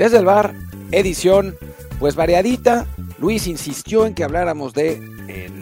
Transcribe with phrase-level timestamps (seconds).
[0.00, 0.54] Desde el bar,
[0.92, 1.56] edición
[1.98, 2.86] pues variadita.
[3.18, 4.98] Luis insistió en que habláramos de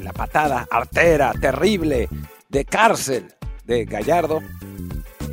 [0.04, 2.08] la patada artera terrible
[2.48, 4.40] de cárcel de Gallardo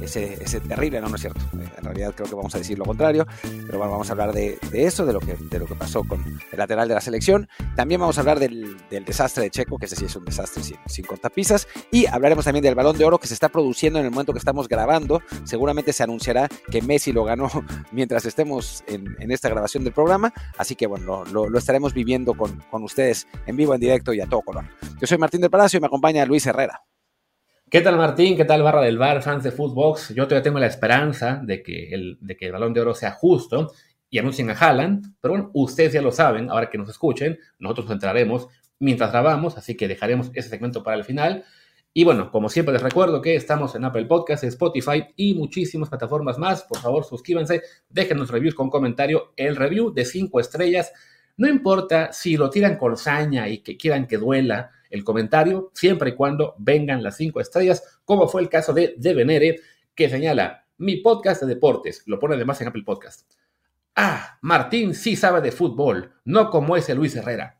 [0.02, 1.40] ese, terrible, no, no es cierto.
[1.96, 5.14] Creo que vamos a decir lo contrario, pero bueno, vamos a hablar de, eso, de
[5.14, 7.48] lo, que, de lo que pasó con el lateral de la selección.
[7.76, 10.78] También vamos a hablar del, desastre de Checo, que ese sí es un desastre sin,
[10.86, 11.68] sin cortapisas.
[11.92, 14.40] Y hablaremos también del balón de oro que se está produciendo en el momento que
[14.40, 15.22] estamos grabando.
[15.46, 17.50] Seguramente se anunciará que Messi lo ganó
[17.92, 20.34] mientras estemos en, esta grabación del programa.
[20.58, 24.22] Así que bueno, lo, lo, estaremos viviendo con, con ustedes en vivo, en directo y
[24.22, 24.66] a todo color.
[25.00, 26.82] Yo soy Martín del Palacio y me acompaña Luis Herrera.
[27.68, 28.38] ¿Qué tal Martín?
[28.38, 30.10] ¿Qué tal Barra del Bar, fans de Footbox?
[30.10, 33.12] Yo todavía tengo la esperanza de que el, de que el balón de oro sea
[33.12, 33.74] justo
[34.08, 37.88] y anuncien a Haaland, pero bueno, ustedes ya lo saben, ahora que nos escuchen, nosotros
[37.88, 41.44] nos entraremos mientras grabamos, así que dejaremos ese segmento para el final.
[41.92, 46.38] Y bueno, como siempre les recuerdo que estamos en Apple Podcasts, Spotify y muchísimas plataformas
[46.38, 46.62] más.
[46.64, 49.34] Por favor, suscríbanse, déjenos reviews con comentario.
[49.36, 50.94] El review de 5 estrellas,
[51.36, 56.12] no importa si lo tiran con saña y que quieran que duela, el comentario, siempre
[56.12, 59.62] y cuando vengan las cinco estrellas, como fue el caso de De Venere,
[59.94, 63.32] que señala, mi podcast de deportes, lo pone además en Apple Podcast.
[63.96, 67.60] Ah, Martín sí sabe de fútbol, no como ese Luis Herrera.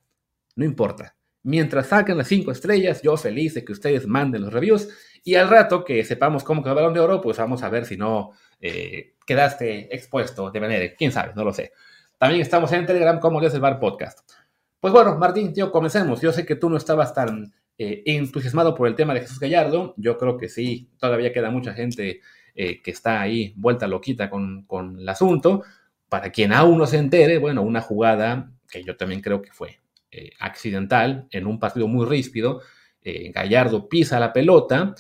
[0.56, 1.16] No importa.
[1.44, 4.90] Mientras saquen las cinco estrellas, yo feliz de que ustedes manden los reviews
[5.24, 7.86] y al rato que sepamos cómo quedó el balón de oro, pues vamos a ver
[7.86, 10.96] si no eh, quedaste expuesto de Venere.
[10.96, 11.72] Quién sabe, no lo sé.
[12.18, 14.20] También estamos en Telegram como Les el Podcast.
[14.86, 16.22] Pues bueno, Martín, tío, comencemos.
[16.22, 19.96] Yo sé que tú no estabas tan eh, entusiasmado por el tema de Jesús Gallardo.
[19.98, 22.22] Yo creo que sí, todavía queda mucha gente
[22.54, 24.68] eh, que está ahí vuelta loquita con,
[25.00, 25.64] el asunto.
[26.08, 29.80] Para quien aún no se entere, bueno, una jugada que yo también creo que fue
[30.12, 32.62] eh, accidental en un partido muy ríspido.
[33.34, 34.94] Gallardo pisa la pelota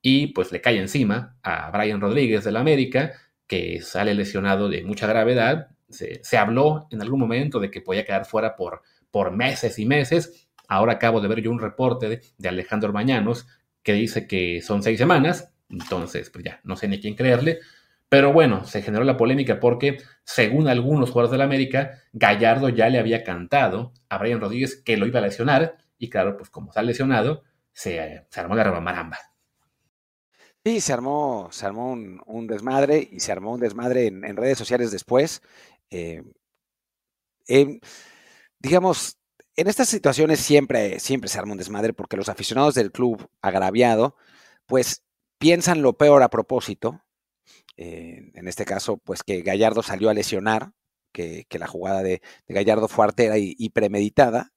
[0.00, 3.10] y pues le cae encima a Brian Rodríguez del América,
[3.48, 5.66] que sale lesionado de mucha gravedad.
[5.88, 10.48] Se habló en algún momento de que podía quedar fuera por por meses y meses.
[10.66, 13.46] Ahora acabo de ver yo un reporte de, Alejandro Mañanos
[13.84, 17.60] que dice que son seis semanas, entonces pues ya, no sé ni quién creerle.
[18.08, 22.88] Pero bueno, se generó la polémica porque, según algunos jugadores de la América, Gallardo ya
[22.88, 26.70] le había cantado a Brian Rodríguez que lo iba a lesionar, y claro, pues como
[26.70, 29.18] está lesionado, se, armó la maramba.
[30.64, 34.90] Sí, se armó, se armó un, desmadre y se armó un desmadre en, redes sociales
[34.90, 35.42] después.
[35.90, 36.22] Eh,
[37.48, 37.80] em,
[38.62, 39.18] digamos,
[39.56, 44.16] en estas situaciones siempre, siempre se arma un desmadre porque los aficionados del club agraviado,
[44.66, 45.02] pues
[45.38, 47.02] piensan lo peor a propósito.
[47.76, 50.72] Eh, en este caso, pues que Gallardo salió a lesionar,
[51.10, 54.52] que, la jugada de, Gallardo fue artera y, premeditada.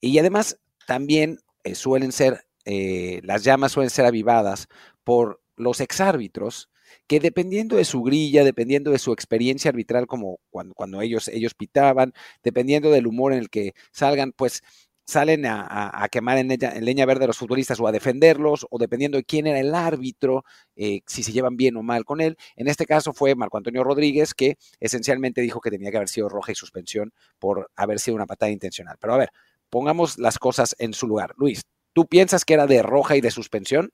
[0.00, 4.68] Y además, también eh, suelen ser, eh, las llamas suelen ser avivadas
[5.02, 6.70] por los exárbitros
[7.06, 12.12] que dependiendo de su grilla, dependiendo de su experiencia arbitral, como cuando, ellos, ellos pitaban,
[12.42, 14.62] dependiendo del humor en el que salgan, pues
[15.08, 16.48] salen a, quemar en,
[16.84, 20.44] leña verde a los futbolistas o a defenderlos, o dependiendo de quién era el árbitro,
[20.76, 22.36] eh, si se llevan bien o mal con él.
[22.56, 26.28] En este caso fue Marco Antonio Rodríguez, que esencialmente dijo que tenía que haber sido
[26.28, 28.98] roja y suspensión por haber sido una patada intencional.
[29.00, 29.30] Pero a ver,
[29.70, 31.32] pongamos las cosas en su lugar.
[31.38, 31.62] Luis,
[31.94, 33.90] ¿tú piensas que era de roja y de suspensión?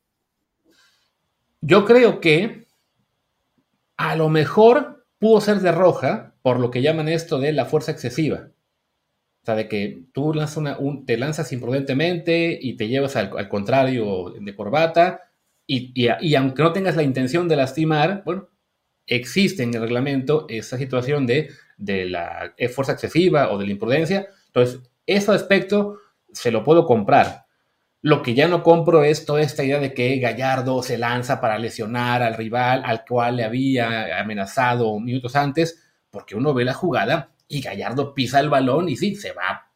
[1.60, 2.63] Yo creo que
[3.96, 7.92] a lo mejor pudo ser de roja, por lo que llaman esto de la fuerza
[7.92, 8.50] excesiva.
[9.42, 14.34] O sea, de que tú lanzas una, te lanzas imprudentemente y te llevas al, contrario
[14.38, 15.20] de corbata,
[15.66, 18.50] y, aunque no tengas la intención de lastimar, bueno,
[19.06, 23.72] existe en el reglamento esa situación de, de la eh, fuerza excesiva o de la
[23.72, 24.28] imprudencia.
[24.46, 25.98] Entonces, ese aspecto
[26.32, 27.43] se lo puedo comprar.
[28.04, 31.58] Lo que ya no compro es toda esta idea de que Gallardo se lanza para
[31.58, 37.30] lesionar al rival al cual le había amenazado minutos antes, porque uno ve la jugada
[37.48, 39.70] y Gallardo pisa el balón y sí, se va.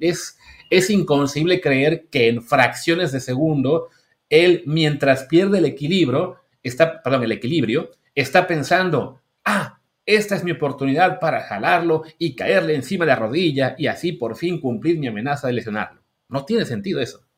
[0.00, 0.36] Es,
[0.70, 3.90] es inconcebible creer que en fracciones de segundo,
[4.28, 10.50] él, mientras pierde el equilibrio, está, perdón, el equilibrio, está pensando, ah, esta es mi
[10.50, 15.06] oportunidad para jalarlo y caerle encima de la rodilla y así por fin cumplir mi
[15.06, 16.01] amenaza de lesionarlo.
[16.32, 17.28] No tiene sentido eso.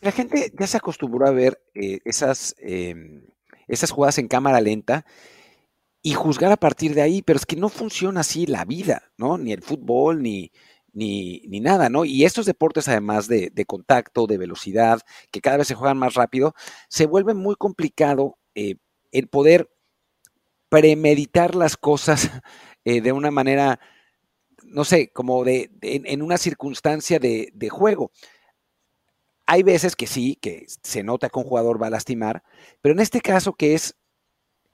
[0.00, 3.26] La gente ya se acostumbró a ver eh, esas, em,
[3.68, 5.04] esas jugadas en cámara lenta
[6.02, 9.36] y juzgar a partir de ahí, pero es que no funciona así la vida, ¿no?
[9.36, 10.52] Ni el fútbol, ni,
[10.94, 12.06] ni, nada, ¿no?
[12.06, 15.00] Y estos deportes, además de, contacto, de velocidad,
[15.30, 16.54] que cada vez se juegan más rápido,
[16.88, 18.76] se vuelve muy complicado eh,
[19.12, 19.70] el poder
[20.70, 22.30] premeditar las cosas
[22.86, 23.80] eh, de una manera
[24.68, 28.10] no sé, como de, en, una circunstancia de, juego.
[29.46, 32.42] Hay veces que sí, que se nota que un jugador va a lastimar,
[32.80, 33.96] pero en este caso que es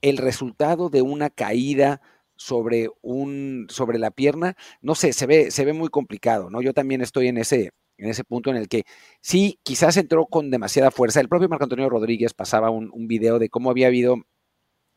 [0.00, 2.00] el resultado de una caída
[2.36, 6.62] sobre un sobre la pierna, no sé, se ve se ve muy complicado, ¿no?
[6.62, 8.84] Yo también estoy en ese en ese punto en el que
[9.20, 11.20] sí, quizás entró con demasiada fuerza.
[11.20, 14.16] El propio Marco Antonio Rodríguez pasaba un, un video de cómo había habido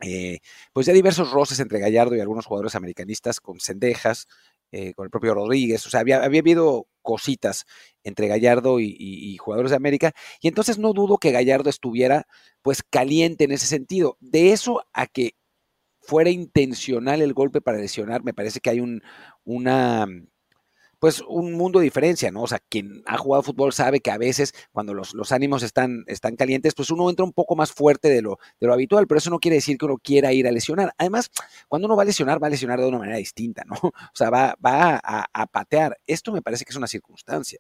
[0.02, 0.40] eh,
[0.74, 4.28] pues ya diversos roces entre Gallardo y algunos jugadores americanistas con cendejas,
[4.78, 7.66] eh, con el propio Rodríguez, o sea, había, habido cositas
[8.04, 10.12] entre Gallardo y, y, y, jugadores de América,
[10.42, 12.28] y entonces no dudo que Gallardo estuviera
[12.62, 14.18] pues caliente en ese sentido.
[14.20, 15.36] De eso a que
[16.02, 19.02] fuera intencional el golpe para lesionar, me parece que hay un,
[19.46, 20.08] una,
[21.00, 22.44] pues un mundo de diferencia, ¿no?
[22.44, 26.04] O sea, quien ha jugado fútbol sabe que a veces cuando los, los ánimos están,
[26.08, 29.18] están calientes, pues uno entra un poco más fuerte de lo, de lo habitual, pero
[29.18, 30.94] eso no quiere decir que uno quiera ir a lesionar.
[30.98, 31.30] Además,
[31.68, 33.76] cuando uno va a lesionar, va a lesionar de una manera distinta, ¿no?
[34.16, 35.98] O sea, va, va a, patear.
[36.08, 37.60] Esto me parece que es una circunstancia.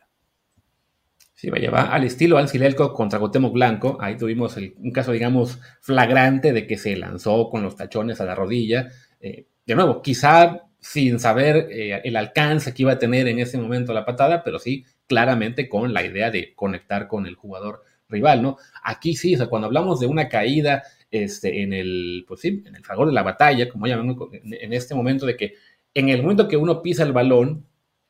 [1.34, 3.98] Sí, vaya, va al estilo Ansilelco contra Gotemo Blanco.
[4.00, 8.36] Ahí tuvimos un caso, digamos, flagrante de que se lanzó con los tachones a la
[8.36, 8.88] rodilla.
[9.20, 13.58] Eh, de nuevo, quizá sin saber eh, el alcance que iba a tener en ese
[13.58, 18.44] momento la patada, pero sí claramente con la idea de conectar con el jugador rival,
[18.44, 18.58] ¿no?
[18.84, 22.76] Aquí sí, o sea, cuando hablamos de una caída este, en el, pues sí, en
[22.76, 25.56] el fragor de la batalla, como llamamos en este momento de que
[25.96, 27.66] en el momento que uno pisa el balón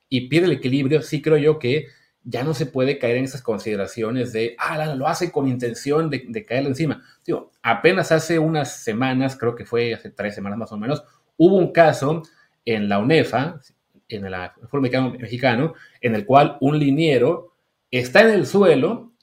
[0.10, 1.88] y pierde el equilibrio, sí creo yo que
[2.24, 6.25] ya no se puede caer en esas consideraciones de, ah, lo hace con intención de,
[6.27, 7.01] de caerle encima.
[7.25, 11.06] Digo, apenas hace unas semanas, creo que fue hace tres semanas más o menos,
[11.38, 12.22] hubo un caso
[12.65, 13.62] en la UNEFA,
[14.09, 14.35] en el
[14.67, 17.56] fútbol mexicano, mexicano, en el cual un liniero
[17.91, 19.13] está en el suelo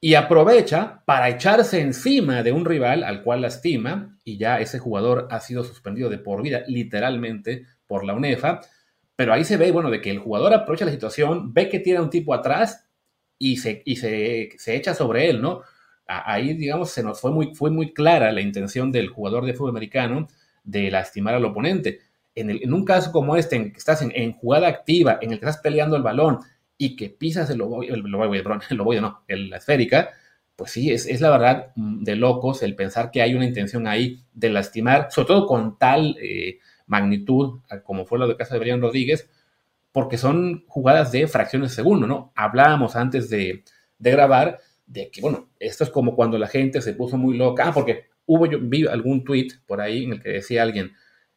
[0.00, 5.26] y aprovecha para echarse encima de un rival al cual lastima y ya ese jugador
[5.30, 8.60] ha sido suspendido de por vida, literalmente, por la UNEFA.
[9.16, 12.00] Pero ahí se ve, bueno, de que el jugador aprovecha la situación, ve que tiene
[12.00, 12.86] un tipo atrás
[13.38, 15.62] y se, y se, se echa sobre él, ¿no?
[16.06, 19.70] Ahí, digamos, se nos fue muy, fue muy clara la intención del jugador de fútbol
[19.70, 20.28] americano
[20.62, 22.00] de lastimar al oponente
[22.36, 25.32] en, el, en, un caso como este, en que estás en, en, jugada activa, en
[25.32, 26.38] el que estás peleando el balón
[26.78, 30.10] y que pisas el ovoide, el, ovoide, perdón, el ovoide no, el, la esférica,
[30.54, 33.86] pues sí, es, es, la verdad mm, de locos el pensar que hay una intención
[33.86, 38.60] ahí de lastimar, sobre todo con tal eh, magnitud, como fue lo del caso de
[38.60, 39.28] Brian Rodríguez,
[39.92, 42.32] porque son jugadas de fracciones de segundo, ¿no?
[42.36, 43.64] Hablábamos antes de,
[43.98, 47.68] de grabar de que, bueno, esto es como cuando la gente se puso muy loca,
[47.68, 50.92] ah, porque hubo, yo vi algún tweet por ahí en el que decía alguien,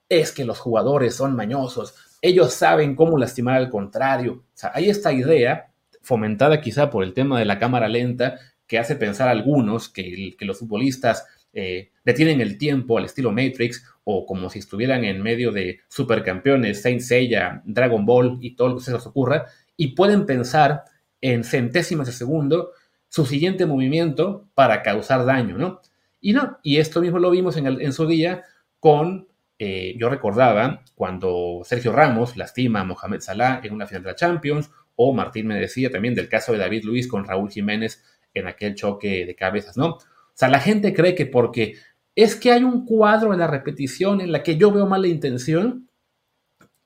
[0.09, 4.33] es que los jugadores son mañosos, ellos saben cómo lastimar al contrario.
[4.33, 5.71] O sea, hay esta idea,
[6.01, 10.35] fomentada quizá por el tema de la cámara lenta, que hace pensar a algunos que,
[10.41, 15.51] los futbolistas eh, detienen el tiempo al estilo Matrix o como si estuvieran en medio
[15.51, 19.45] de supercampeones, Saint Seiya, Dragon Ball y todo lo que se les ocurra,
[19.77, 20.83] y pueden pensar
[21.21, 22.71] en centésimas de segundo
[23.07, 25.81] su siguiente movimiento para causar daño, ¿no?
[26.21, 28.43] Y no, y esto mismo lo vimos en su día
[28.79, 29.28] con
[29.61, 34.15] eh, yo recordaba cuando Sergio Ramos lastima a Mohamed Salah en una final de la
[34.15, 38.01] Champions, o Martín me decía también del caso de David Luis con Raúl Jiménez
[38.33, 39.95] en aquel choque de cabezas, ¿no?
[39.95, 39.99] O
[40.33, 41.75] sea, la gente cree que porque
[42.15, 45.89] es que hay un cuadro en la repetición en la que yo veo mala intención,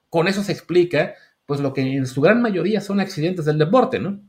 [0.09, 1.13] con eso se explica,
[1.45, 4.19] pues lo que en su gran mayoría son accidentes del deporte, ¿no?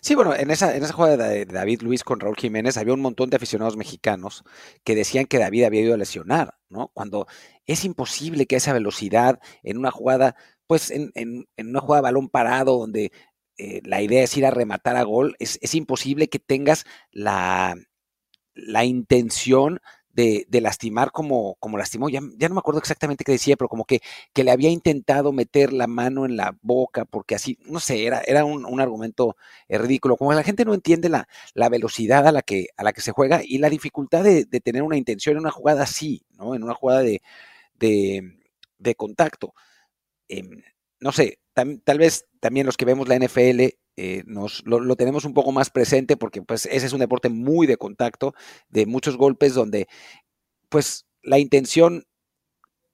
[0.00, 3.00] Sí, bueno, en esa, en esa jugada de David Luis con Raúl Jiménez había un
[3.00, 4.44] montón de aficionados mexicanos
[4.84, 6.88] que decían que David había ido a lesionar, ¿no?
[6.94, 7.26] Cuando
[7.66, 10.36] es imposible que esa velocidad en una jugada,
[10.66, 13.12] pues en, en, en una jugada de balón parado donde
[13.56, 17.74] eh, la idea es ir a rematar a gol, es, es imposible que tengas la,
[18.54, 19.80] la intención
[20.18, 23.68] de, de, lastimar como, como lastimó, ya, ya, no me acuerdo exactamente qué decía, pero
[23.68, 24.00] como que,
[24.32, 28.20] que, le había intentado meter la mano en la boca, porque así, no sé, era,
[28.26, 29.36] era un, un argumento
[29.68, 30.16] eh, ridículo.
[30.16, 33.12] Como la gente no entiende la, la, velocidad a la, que, a la que se
[33.12, 36.56] juega y la dificultad de, de tener una intención en una jugada así, ¿no?
[36.56, 37.22] En una jugada de,
[37.78, 39.54] de contacto.
[40.28, 40.42] Eh,
[40.98, 43.68] no sé, tal vez también los que vemos la NFL
[44.00, 47.66] eh, nos, lo, tenemos un poco más presente porque pues ese es un deporte muy
[47.66, 48.32] de contacto,
[48.68, 49.88] de muchos golpes donde
[50.68, 52.04] pues la intención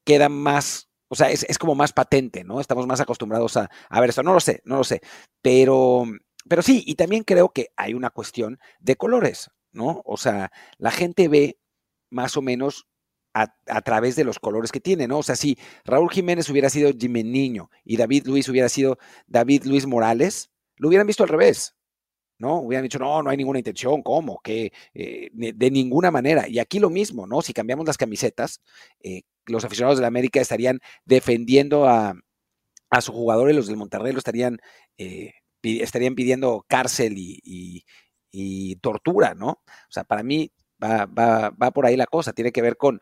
[0.04, 2.58] queda más, o sea, es, es como más patente, ¿no?
[2.58, 5.02] Estamos más acostumbrados a, a, ver esto, no lo sé, no lo sé,
[5.42, 6.06] pero,
[6.49, 10.00] pero sí, y también creo que hay una cuestión de colores, ¿no?
[10.06, 11.58] O sea, la gente ve
[12.08, 12.87] más o menos
[13.34, 15.18] a, a, través de los colores que tiene, ¿no?
[15.18, 18.96] O sea, si Raúl Jiménez hubiera sido Jimmy Niño y David Luis hubiera sido
[19.26, 21.76] David Luis Morales, lo hubieran visto al revés,
[22.38, 22.60] ¿no?
[22.60, 24.40] Hubieran dicho, no, no hay ninguna intención, ¿cómo?
[24.42, 26.48] Que eh, de ninguna manera.
[26.48, 27.42] Y aquí lo mismo, ¿no?
[27.42, 28.60] Si cambiamos las camisetas,
[29.00, 32.14] eh, los aficionados de la América estarían defendiendo a,
[32.90, 34.58] a su jugador y los del Monterrey lo estarían,
[34.98, 37.84] eh, estarían pidiendo cárcel y,
[38.30, 39.48] y, tortura, ¿no?
[39.48, 40.52] O sea, para mí
[40.82, 43.00] va, va, va por ahí la cosa, tiene que ver con,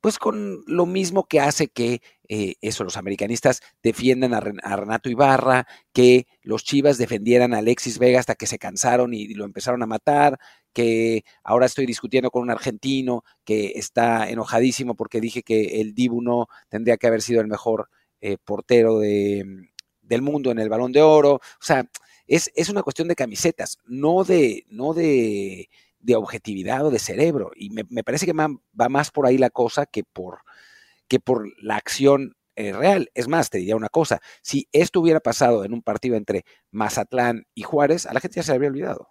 [0.00, 5.66] pues con lo mismo que hace que eh, eso, los americanistas defiendan a, Renato Ibarra,
[5.92, 9.86] que los Chivas defendieran a Alexis Vega hasta que se cansaron y, lo empezaron a
[9.86, 10.38] matar,
[10.72, 16.22] que ahora estoy discutiendo con un argentino que está enojadísimo porque dije que el Dibu
[16.22, 17.88] no tendría que haber sido el mejor
[18.20, 19.68] eh, portero de,
[20.02, 21.34] del mundo en el balón de oro.
[21.34, 21.88] O sea,
[22.26, 25.68] es, es una cuestión de camisetas, no de, no de
[26.00, 27.52] de objetividad o de cerebro.
[27.54, 30.40] Y me, parece que va más por ahí la cosa que por,
[31.08, 33.10] que por la acción eh, real.
[33.14, 37.46] Es más, te diría una cosa, si esto hubiera pasado en un partido entre Mazatlán
[37.54, 39.08] y Juárez, a la gente ya se habría olvidado.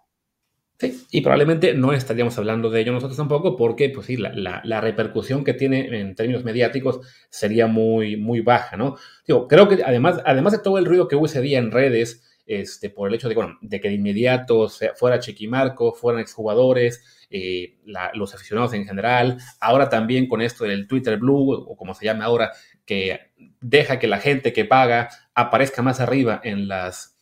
[0.78, 5.44] Sí, y probablemente no estaríamos hablando de ello nosotros tampoco, porque, pues sí, la, repercusión
[5.44, 8.96] que tiene en términos mediáticos sería muy, muy baja, ¿no?
[9.26, 12.29] Digo, creo que además, además de todo el ruido que hubo ese día en redes,
[12.50, 17.76] este, por el hecho de, que de inmediato fuera Chequimarco, fueran exjugadores, eh,
[18.14, 22.24] los aficionados en general, ahora también con esto del Twitter Blue, o como se llama
[22.24, 22.50] ahora,
[22.84, 23.30] que
[23.60, 27.16] deja que la gente que paga aparezca más arriba en las,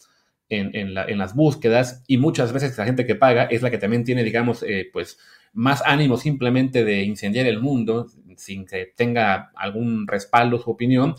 [0.49, 4.25] en, las búsquedas y muchas veces la gente que paga es la que también tiene,
[4.25, 5.19] digamos, eh, pues
[5.53, 8.07] más ánimo simplemente de incendiar el mundo
[8.39, 11.17] sin que tenga algún respaldo su opinión,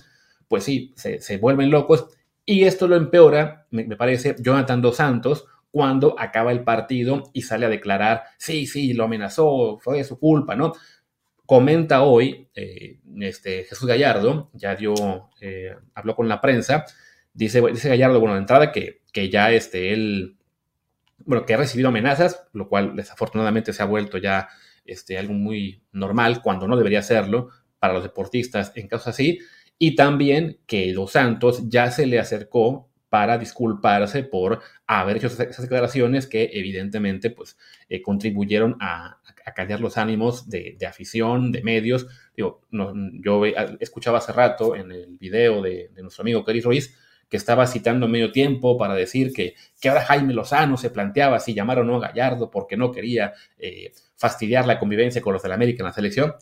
[0.47, 2.07] pues sí, se vuelven locos
[2.49, 7.67] y esto lo empeora, me, parece, Jonathan Dos Santos, cuando acaba el partido y sale
[7.67, 10.73] a declarar, sí, sí, lo amenazó, fue su culpa, ¿no?
[11.45, 16.85] Comenta hoy eh, este, Jesús Gallardo, ya dio, eh, habló con la prensa,
[17.35, 20.35] dice, dice Gallardo, bueno, de entrada que, que ya este, él,
[21.19, 24.49] bueno, que ha recibido amenazas, lo cual desafortunadamente se ha vuelto ya
[24.85, 29.37] este, algo muy normal, cuando no debería serlo para los deportistas en casos así,
[29.79, 35.61] y también que Dos Santos ya se le acercó para disculparse por haber hecho esas
[35.61, 37.57] declaraciones que evidentemente pues,
[37.89, 39.19] eh, contribuyeron a,
[39.55, 42.05] callar los ánimos de, afición, de medios.
[42.37, 43.43] Digo, yo
[43.79, 46.95] escuchaba hace rato en el video de, nuestro amigo Kerry Ruiz
[47.27, 51.55] que estaba citando medio tiempo para decir que, que ahora Jaime Lozano se planteaba si
[51.55, 55.49] llamar o no a Gallardo porque no quería eh, fastidiar la convivencia con los de
[55.49, 56.35] la América en la selección.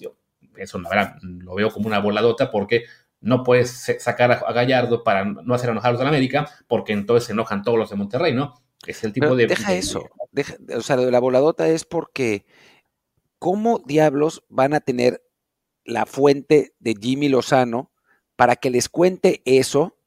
[0.58, 0.90] eso no,
[1.22, 2.84] lo veo como una voladota porque
[3.20, 7.28] no puedes sacar a, Gallardo para no hacer enojar a los de América, porque entonces
[7.28, 8.54] se enojan todos los de Monterrey, ¿no?
[8.86, 9.48] Es el tipo de.
[9.48, 10.10] Deja eso.
[10.76, 12.46] o sea, de la voladota es porque.
[13.40, 15.24] ¿Cómo diablos van a tener
[15.84, 17.92] la fuente de Jimmy Lozano
[18.36, 20.00] para que les cuente eso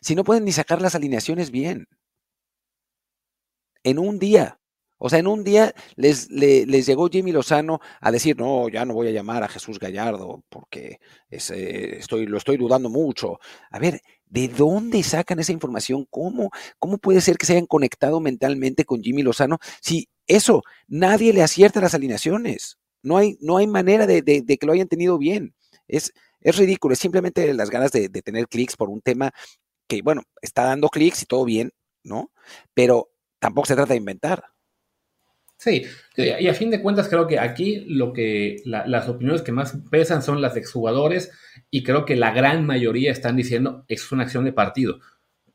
[0.00, 1.88] si no pueden ni sacar las alineaciones bien?
[3.84, 4.60] En un día.
[4.98, 8.94] O sea, en un día les, les, llegó Jimmy Lozano a decir, no, ya no
[8.94, 10.98] voy a llamar a Jesús Gallardo porque
[11.30, 13.38] eh, estoy, lo estoy dudando mucho.
[13.70, 16.06] A ver, ¿de dónde sacan esa información?
[16.10, 21.32] ¿Cómo, ¿Cómo puede ser que se hayan conectado mentalmente con Jimmy Lozano si eso, nadie
[21.32, 22.78] le acierta las alineaciones?
[23.02, 25.54] No hay, no hay manera de, que lo hayan tenido bien.
[25.88, 29.32] Es, es ridículo, es simplemente las ganas de, de tener clics por un tema
[29.86, 31.72] que, bueno, está dando clics y todo bien,
[32.02, 32.30] ¿no?
[32.74, 34.53] Pero tampoco se trata de inventar.
[35.64, 35.82] Sí,
[36.18, 40.22] y a fin de cuentas creo que aquí lo que las opiniones que más pesan
[40.22, 41.32] son las de exjugadores
[41.70, 44.98] y creo que la gran mayoría están diciendo es una acción de partido.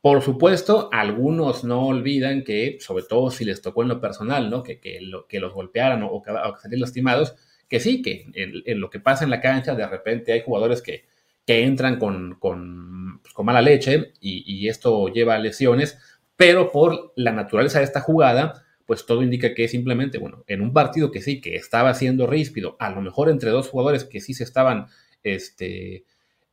[0.01, 4.63] Por supuesto, algunos no olvidan que, sobre todo si les tocó en lo personal, ¿no?
[4.63, 7.35] que, que, lo, que los golpearan o, que, salieran lastimados,
[7.67, 11.05] que sí, que en, lo que pasa en la cancha, de repente hay jugadores que,
[11.45, 15.99] que entran con, con, pues, mala leche y, y esto lleva a lesiones,
[16.35, 20.74] pero por la naturaleza de esta jugada, pues todo indica que simplemente, bueno, en un
[20.74, 24.34] partido que sí, que estaba siendo ríspido, a lo mejor entre dos jugadores que sí
[24.34, 24.88] se estaban
[25.22, 26.05] este,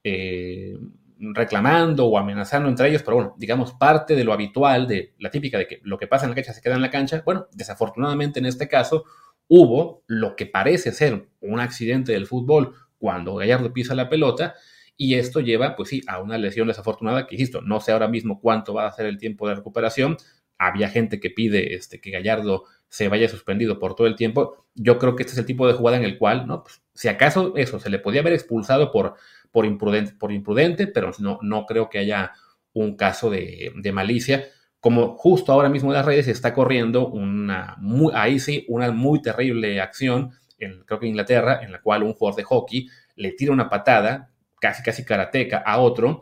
[0.05, 0.76] eh,
[1.19, 5.57] reclamando o amenazando entre ellos, pero bueno, digamos, parte de lo habitual, de la típica
[5.57, 8.38] de que lo que pasa en la cancha se queda en la cancha, bueno, desafortunadamente
[8.38, 9.07] en este caso
[9.49, 14.57] hubo lo que parece ser un accidente del fútbol cuando Gallardo pisa la pelota,
[14.99, 18.40] y esto lleva, pues sí, a una lesión desafortunada que, insisto, no sé ahora mismo
[18.40, 20.19] cuánto va a ser el tiempo de recuperación,
[20.58, 24.66] había gente que pide este, que Gallardo se vaya suspendido por todo el tiempo.
[24.75, 26.62] Yo creo que este es el tipo de jugada en el cual, ¿no?
[26.62, 29.16] Pues, si acaso eso, se le podía haber expulsado por,
[29.50, 32.32] por, imprudente, por imprudente, pero no, no creo que haya
[32.72, 34.48] un caso de, malicia.
[34.80, 39.20] Como justo ahora mismo en las redes está corriendo una, muy, ahí sí, una muy
[39.20, 43.32] terrible acción, en, creo que en Inglaterra, en la cual un jugador de hockey le
[43.32, 46.20] tira una patada, casi casi karateca, a otro,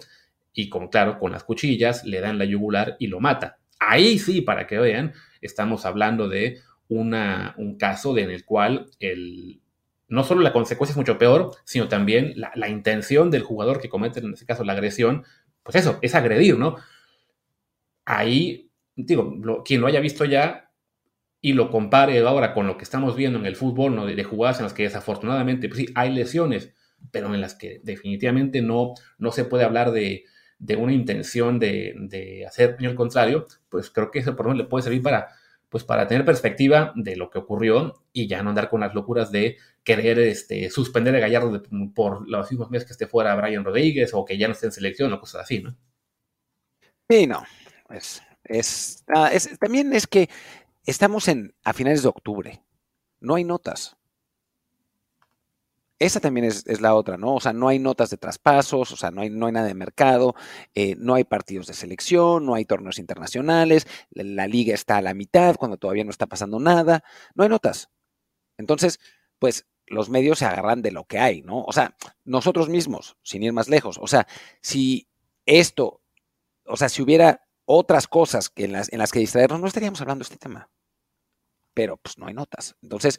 [0.53, 4.41] y con, claro, con las cuchillas le dan la yugular y lo mata Ahí sí,
[4.41, 9.61] para que vean, estamos hablando de una, un caso en el cual el,
[10.09, 14.21] no solo la consecuencia es mucho peor, sino también la, intención del jugador que comete,
[14.21, 15.25] en este caso, la agresión,
[15.63, 16.77] pues eso, es agredir, ¿no?
[18.05, 20.71] Ahí, digo, quien lo haya visto ya,
[21.41, 24.07] y lo compare ahora con lo que estamos viendo en el fútbol, ¿no?
[24.07, 26.73] de, jugadas en las que desafortunadamente, pues sí, hay lesiones,
[27.11, 30.25] pero en las que definitivamente no, no se puede hablar de,
[30.79, 34.85] una intención de, hacer el contrario, pues creo que eso por lo menos le puede
[34.85, 35.29] servir para,
[35.69, 39.31] pues para tener perspectiva de lo que ocurrió y ya no andar con las locuras
[39.31, 41.63] de querer este, suspender a Gallardo
[41.95, 44.73] por los mismos meses que esté fuera Brian Rodríguez o que ya no esté en
[44.73, 45.77] selección o cosas así, ¿no?
[47.09, 47.45] Sí, no.
[47.91, 50.29] Es, ah, es, también es que
[50.85, 52.63] estamos en, a finales de octubre.
[53.21, 53.97] No hay notas.
[55.99, 57.37] Esa también es, la otra, ¿no?
[57.37, 59.75] O sea, no hay notas de traspasos, o sea, no hay, no hay nada de
[59.75, 60.35] mercado,
[60.75, 65.15] eh, no hay partidos de selección, no hay torneos internacionales, la, liga está a la
[65.15, 67.91] mitad cuando todavía no está pasando nada, no hay notas.
[68.59, 68.99] Entonces,
[69.39, 71.63] pues los medios se agarran de lo que hay, ¿no?
[71.63, 74.27] O sea, nosotros mismos, sin ir más lejos, o sea,
[74.61, 75.09] si
[75.47, 76.03] esto,
[76.67, 80.23] o sea, si hubiera otras cosas en, las, en las que distraernos, no estaríamos hablando
[80.23, 80.71] de este tema.
[81.73, 82.77] Pero pues no hay notas.
[82.83, 83.19] Entonces,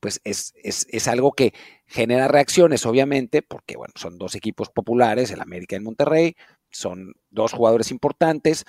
[0.00, 1.52] pues es, es, algo que
[1.86, 6.36] genera reacciones, obviamente, porque bueno, son dos equipos populares, el América y el Monterrey,
[6.70, 8.64] son dos jugadores importantes,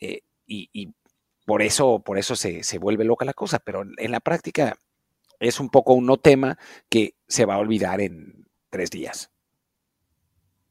[0.00, 0.94] eh, y,
[1.44, 4.76] por eso, por eso se, se, vuelve loca la cosa, pero en la práctica
[5.38, 9.30] es un poco un no tema que se va a olvidar en tres días.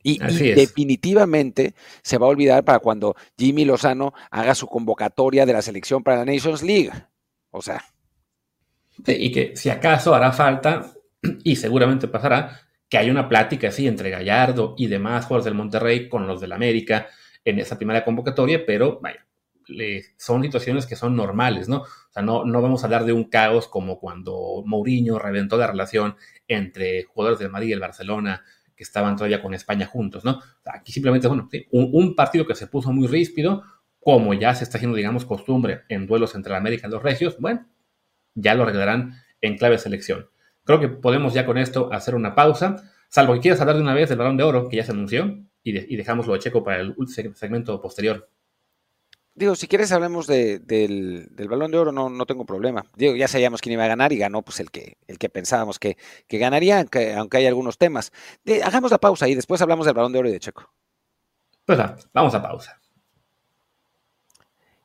[0.07, 5.63] Y, definitivamente se va a olvidar para cuando Jimmy Lozano haga su convocatoria de la
[5.63, 6.91] selección para la Nations League.
[7.49, 7.83] O sea.
[9.05, 10.91] Y que si acaso hará falta,
[11.43, 16.07] y seguramente pasará, que haya una plática así entre Gallardo y demás jugadores del Monterrey
[16.07, 17.07] con los del América
[17.43, 19.25] en esa primera convocatoria, pero vaya,
[20.17, 21.77] son situaciones que son normales, ¿no?
[21.77, 25.67] O sea, no, no vamos a hablar de un caos como cuando Mourinho reventó la
[25.67, 26.15] relación
[26.47, 28.43] entre jugadores del Madrid y el Barcelona
[28.75, 30.41] que estaban todavía con España juntos, ¿no?
[30.65, 33.63] Aquí simplemente, bueno, un, partido que se puso muy ríspido,
[33.99, 37.37] como ya se está haciendo, digamos, costumbre en duelos entre la América y los Regios,
[37.39, 37.65] bueno,
[38.35, 40.29] ya lo arreglarán en clave selección.
[40.63, 43.93] Creo que podemos ya con esto hacer una pausa, salvo que quieras hablar de una
[43.93, 46.63] vez del balón de oro que ya se anunció y, y dejamos lo de Checo
[46.63, 48.29] para el segmento posterior.
[49.37, 52.85] Digo, si quieres hablemos del, balón de oro, no, no tengo problema.
[52.95, 55.77] Digo, ya sabíamos quién iba a ganar y ganó pues el que, el que pensábamos
[55.77, 55.97] que,
[56.29, 58.13] ganaría, aunque, aunque hay algunos temas.
[58.63, 60.71] hagamos la pausa y después hablamos del balón de oro y de Checo.
[61.65, 61.77] Pues
[62.13, 62.79] vamos a pausa.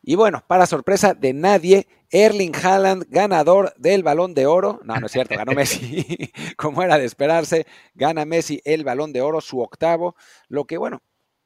[0.02, 4.80] Y bueno, para sorpresa de nadie, Erling Haaland, ganador del balón de oro.
[4.84, 6.04] No, no es cierto, ganó Messi,
[6.56, 7.66] como era de esperarse.
[7.94, 10.16] Gana Messi el balón de oro, su octavo.
[10.48, 11.02] Lo que, bueno,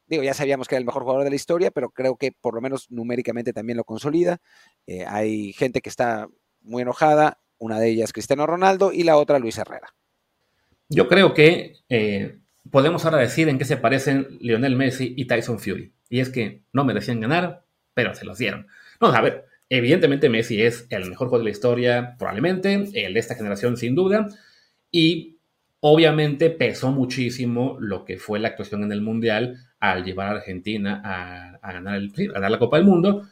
[0.06, 2.54] digo, ya sabíamos que era el mejor jugador de la historia, pero creo que por
[2.54, 4.38] lo menos numéricamente también lo consolida.
[4.86, 6.28] Eh, hay gente que está
[6.60, 9.94] muy enojada, una de ellas Cristiano Ronaldo y la otra Luis Herrera.
[10.88, 12.38] Yo creo que eh,
[12.70, 15.94] podemos ahora decir en qué se parecen Lionel Messi y Tyson Fury.
[16.08, 18.66] Y es que no merecían ganar, pero se los dieron.
[19.00, 23.20] No, a ver, evidentemente Messi es el mejor jugador de la historia, probablemente, el de
[23.20, 24.28] esta generación sin duda,
[24.90, 25.38] y
[25.80, 31.02] obviamente pesó muchísimo lo que fue la actuación en el Mundial al llevar a Argentina
[31.04, 33.26] a, ganar, el, la Copa del Mundo.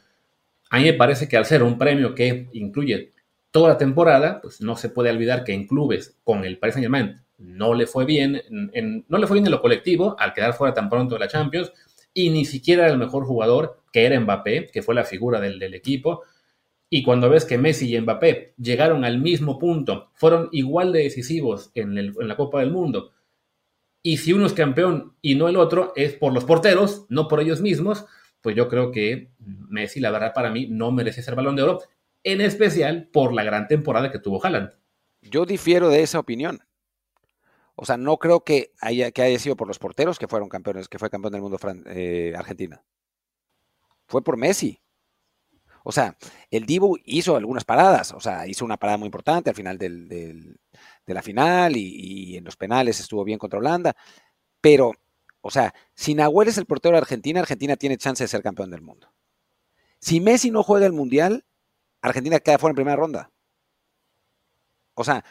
[0.69, 3.13] A mí me parece que al ser un premio que incluye
[3.51, 6.85] toda la temporada, pues no se puede olvidar que en clubes con el Paris Saint
[6.85, 8.41] Germain no le fue bien,
[8.73, 11.27] en, no le fue bien en lo colectivo al quedar fuera tan pronto de la
[11.27, 11.71] Champions
[12.13, 15.73] y ni siquiera era el mejor jugador que era Mbappé, que fue la figura del,
[15.73, 16.23] equipo.
[16.89, 21.71] Y cuando ves que Messi y Mbappé llegaron al mismo punto, fueron igual de decisivos
[21.75, 23.13] en, en la Copa del Mundo
[24.05, 27.39] y si uno es campeón y no el otro, es por los porteros, no por
[27.39, 28.05] ellos mismos,
[28.41, 31.79] pues yo creo que Messi, la verdad, para mí no merece ser balón de oro,
[32.21, 34.71] en especial por la gran temporada que tuvo Haaland.
[35.21, 36.59] Yo difiero de esa opinión.
[37.75, 40.87] O sea, no creo que haya, que haya sido por los porteros que fueron campeones,
[40.87, 41.57] que fue campeón del mundo
[41.87, 42.83] eh, Argentina.
[44.07, 44.79] Fue por Messi.
[45.83, 46.17] O sea,
[46.49, 50.55] el Dibu hizo algunas paradas, o sea, hizo una parada muy importante al final de
[51.07, 53.95] la final y, en los penales estuvo bien contra Holanda,
[54.61, 54.93] pero,
[55.41, 58.71] o sea, si Nahuel es el portero de Argentina, Argentina tiene chance de ser campeón
[58.71, 59.11] del mundo.
[59.99, 61.45] Si Messi no juega el Mundial,
[62.01, 63.31] Argentina queda fuera en primera ronda.
[64.95, 65.25] O sea,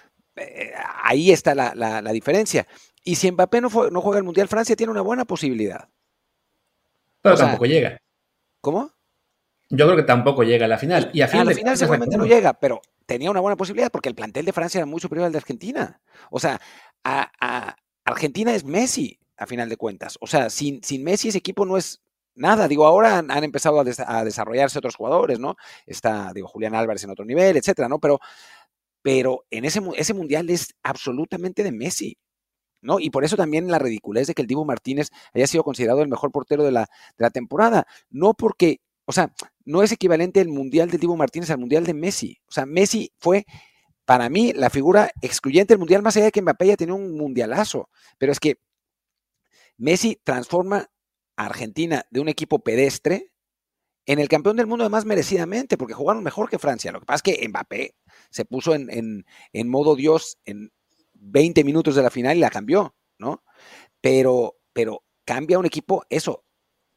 [1.03, 2.67] ahí está la, diferencia.
[3.05, 5.89] Y si Mbappé no, no, juega el Mundial, Francia tiene una buena posibilidad.
[7.21, 7.99] Pero tampoco llega.
[8.61, 8.93] ¿Cómo?
[9.71, 11.11] Yo creo que tampoco llega a la final.
[11.13, 14.45] Y a, la final seguramente no llega, pero tenía una buena posibilidad porque el plantel
[14.45, 16.01] de Francia era muy superior al de Argentina.
[16.31, 16.61] O sea,
[17.05, 20.19] a, Argentina es Messi, a final de cuentas.
[20.21, 22.03] O sea, sin, sin Messi ese equipo no es
[22.35, 22.69] nada.
[22.69, 25.57] Digo, ahora han, empezado a, desarrollarse otros jugadores, ¿no?
[25.87, 27.99] Está, digo, Julián Álvarez en otro nivel, etcétera, ¿no?
[27.99, 28.21] Pero,
[29.03, 32.19] pero en ese, ese mundial es absolutamente de Messi.
[32.81, 32.99] ¿no?
[32.99, 36.09] Y por eso también la ridiculez de que el Divo Martínez haya sido considerado el
[36.09, 37.87] mejor portero de la, de la temporada.
[38.11, 39.33] No porque o sea,
[39.65, 42.41] no es equivalente el Mundial de Dibu Martínez al Mundial de Messi.
[42.49, 43.47] O sea, Messi fue,
[44.05, 47.17] para mí, la figura excluyente del Mundial, más allá de que Mbappé ya tenía un
[47.17, 47.91] mundialazo.
[48.19, 48.59] Pero es que
[49.77, 50.91] Messi transforma
[51.37, 53.33] a Argentina de un equipo pedestre
[54.07, 56.91] en el campeón del mundo además merecidamente, porque jugaron mejor que Francia.
[56.93, 57.95] Lo que pasa es que Mbappé
[58.33, 60.73] se puso en, en, modo Dios en
[61.15, 63.45] 20 minutos de la final y la cambió, ¿no?
[64.01, 66.45] Pero, pero cambia un equipo, eso,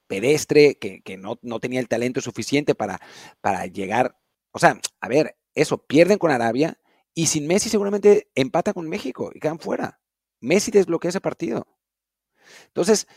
[0.07, 2.99] pedestre, que, no, no, tenía el talento suficiente para,
[3.41, 4.17] para llegar.
[4.51, 6.79] O sea, a ver, eso, pierden con Arabia
[7.13, 9.99] y sin Messi seguramente empata con México y quedan fuera.
[10.39, 11.67] Messi desbloquea ese partido.
[12.67, 13.07] Entonces,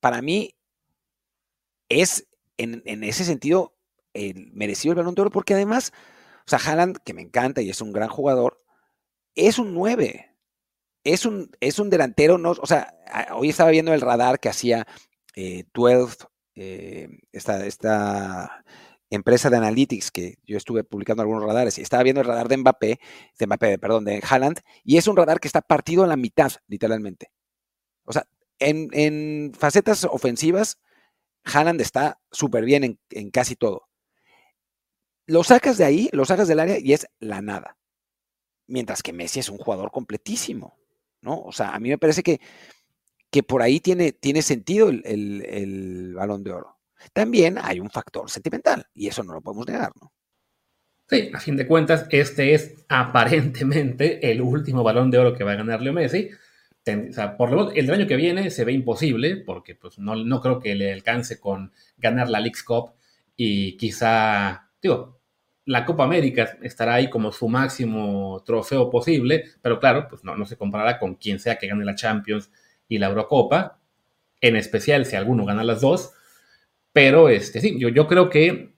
[0.00, 0.54] para mí
[1.88, 3.74] es en, ese sentido
[4.52, 5.92] merecido el balón de oro, porque además,
[6.46, 8.62] o sea, Haaland, que me encanta y es un gran jugador,
[9.34, 10.32] es un 9.
[11.04, 12.94] Es un, es un delantero, no, o sea,
[13.32, 14.86] hoy estaba viendo el radar que hacía
[15.34, 18.64] 12, eh, eh, esta,
[19.08, 22.56] empresa de analytics que yo estuve publicando algunos radares y estaba viendo el radar de
[22.56, 22.98] Mbappé,
[23.38, 26.52] de Mbappé, perdón, de Haaland, y es un radar que está partido a la mitad,
[26.66, 27.30] literalmente.
[28.04, 28.26] O sea,
[28.58, 30.80] en, en facetas ofensivas,
[31.44, 33.88] Haaland está súper bien en, casi todo.
[35.26, 37.76] Lo sacas de ahí, lo sacas del área y es la nada.
[38.66, 40.78] Mientras que Messi es un jugador completísimo,
[41.20, 41.40] ¿no?
[41.40, 42.40] O sea, a mí me parece que,
[43.30, 46.78] que por ahí tiene, tiene sentido el, el, balón de oro.
[47.12, 50.12] También hay un factor sentimental y eso no lo podemos negar, ¿no?
[51.08, 55.52] Sí, a fin de cuentas, este es aparentemente el último balón de oro que va
[55.52, 56.30] a ganar Leo Messi
[57.36, 60.74] por lo el año que viene se ve imposible, porque pues, no, no creo que
[60.74, 62.92] le alcance con ganar la League Cup
[63.36, 65.15] y quizá, digo,
[65.66, 70.46] la Copa América estará ahí como su máximo trofeo posible, pero claro, pues no, no
[70.46, 72.50] se comparará con quien sea que gane la Champions
[72.88, 73.78] y la Eurocopa,
[74.40, 76.12] en especial si alguno gana las dos.
[76.92, 78.74] Pero este, sí, yo, yo creo que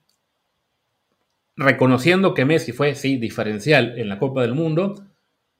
[1.55, 5.05] reconociendo que Messi fue, sí, diferencial en la Copa del Mundo,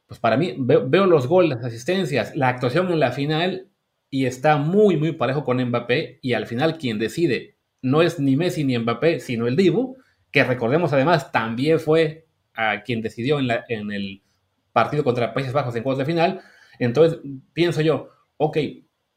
[0.07, 3.67] pues para mí veo, los goles, las asistencias, la actuación en la final
[4.09, 8.35] y está muy, muy parejo con Mbappé y al final quien decide no es ni
[8.35, 9.97] Messi ni Mbappé, sino el Dibu,
[10.31, 14.21] que recordemos además también fue a quien decidió en, la, en el
[14.71, 16.41] partido contra Países Bajos en cuartos de final.
[16.77, 17.19] Entonces
[17.53, 18.57] pienso yo, ok,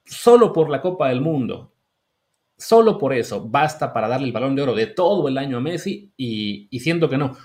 [0.04, 1.72] solo por la Copa del Mundo,
[2.56, 5.60] solo por eso basta para darle el balón de oro de todo el año a
[5.60, 7.36] Messi y, y siento que no.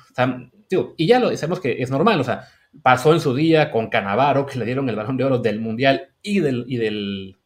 [0.98, 2.48] y ya lo sabemos que es normal, o sea,
[2.84, 6.10] Pasó en su día con Canavaro, que le dieron el balón de oro del Mundial
[6.22, 7.38] y del, y del,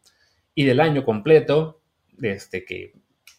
[0.54, 1.80] y del año completo,
[2.20, 2.92] este, que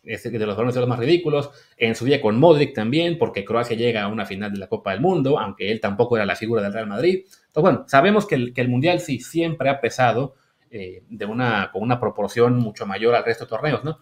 [0.03, 1.49] este, de los balones de los más ridículos.
[1.77, 4.91] En su día con Modric también, porque Croacia llega a una final de la Copa
[4.91, 7.25] del Mundo, aunque él tampoco era la figura del Real Madrid.
[7.25, 10.35] Entonces, bueno, sabemos que el, que el Mundial sí siempre ha pesado
[10.69, 13.99] eh, de una, con una proporción mucho mayor al resto de torneos, ¿no?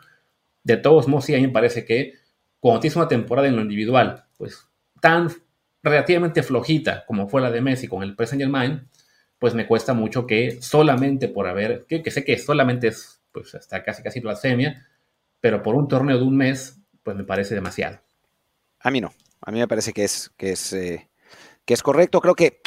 [0.64, 2.14] De todos modos, sí, a mí me parece que
[2.60, 4.70] cuando tienes una temporada en lo individual, pues
[5.02, 5.30] tan
[5.84, 8.84] relativamente flojita como fue la de Messi con el Paris Saint
[9.40, 13.84] pues me cuesta mucho que solamente por haber, que, sé que solamente es pues hasta
[13.84, 14.88] casi casi blasfemia,
[15.42, 18.00] pero por un torneo de un mes, pues me parece demasiado.
[18.80, 21.10] A mí no, a mí me parece que es, que es, eh,
[21.66, 22.22] que es correcto.
[22.22, 22.62] Creo que,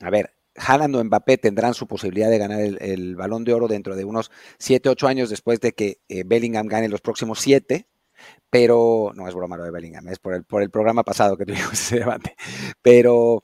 [0.00, 3.94] a ver, Haaland o Mbappé tendrán su posibilidad de ganar el, balón de oro dentro
[3.94, 7.86] de unos 7, 8 años después de que eh, Bellingham gane los próximos 7
[8.50, 11.44] pero no es broma lo de Bellingham, es por el, por el programa pasado que
[11.46, 12.36] tuvimos ese debate,
[12.82, 13.42] pero,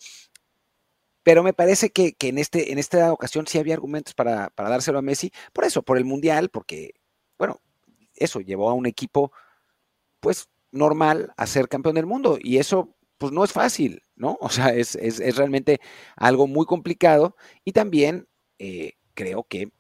[1.22, 5.02] pero me parece que, en, este, en esta ocasión sí había argumentos para, dárselo a
[5.02, 6.92] Messi, por eso, por el Mundial, porque,
[7.38, 7.60] bueno,
[8.20, 9.32] eso llevó a un equipo,
[10.20, 14.38] pues, normal a ser campeón del mundo, y eso, pues, no es fácil, ¿no?
[14.42, 14.96] O sea, es,
[15.36, 15.80] realmente
[16.16, 18.28] algo muy complicado, y también
[18.58, 19.72] eh, creo que,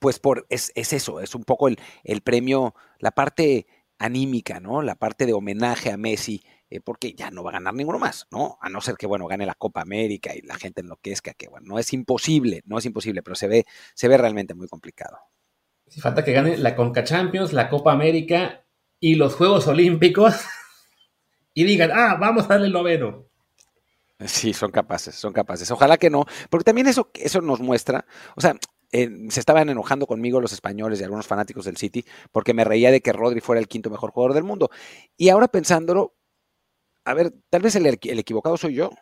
[0.00, 3.66] pues, por, es, eso, es un poco el, el premio, la parte
[3.98, 4.82] anímica, ¿no?
[4.82, 8.26] La parte de homenaje a Messi, eh, porque ya no va a ganar ninguno más,
[8.30, 8.58] ¿no?
[8.62, 11.66] A no ser que, bueno, gane la Copa América y la gente enloquezca, que, bueno,
[11.68, 15.18] no es imposible, no es imposible, pero se ve, se ve realmente muy complicado.
[15.92, 18.64] Si falta que gane la Conca Champions, la Copa América
[18.98, 20.34] y los Juegos Olímpicos
[21.52, 23.26] y digan, ah, vamos a darle el noveno.
[24.24, 25.70] Sí, son capaces, son capaces.
[25.70, 28.56] Ojalá que no, porque también eso, eso nos muestra, o sea,
[28.90, 33.02] se estaban enojando conmigo los españoles y algunos fanáticos del City porque me reía de
[33.02, 34.70] que Rodri fuera el quinto mejor jugador del mundo.
[35.18, 36.14] Y ahora pensándolo,
[37.04, 38.92] a ver, tal vez el, equivocado soy yo.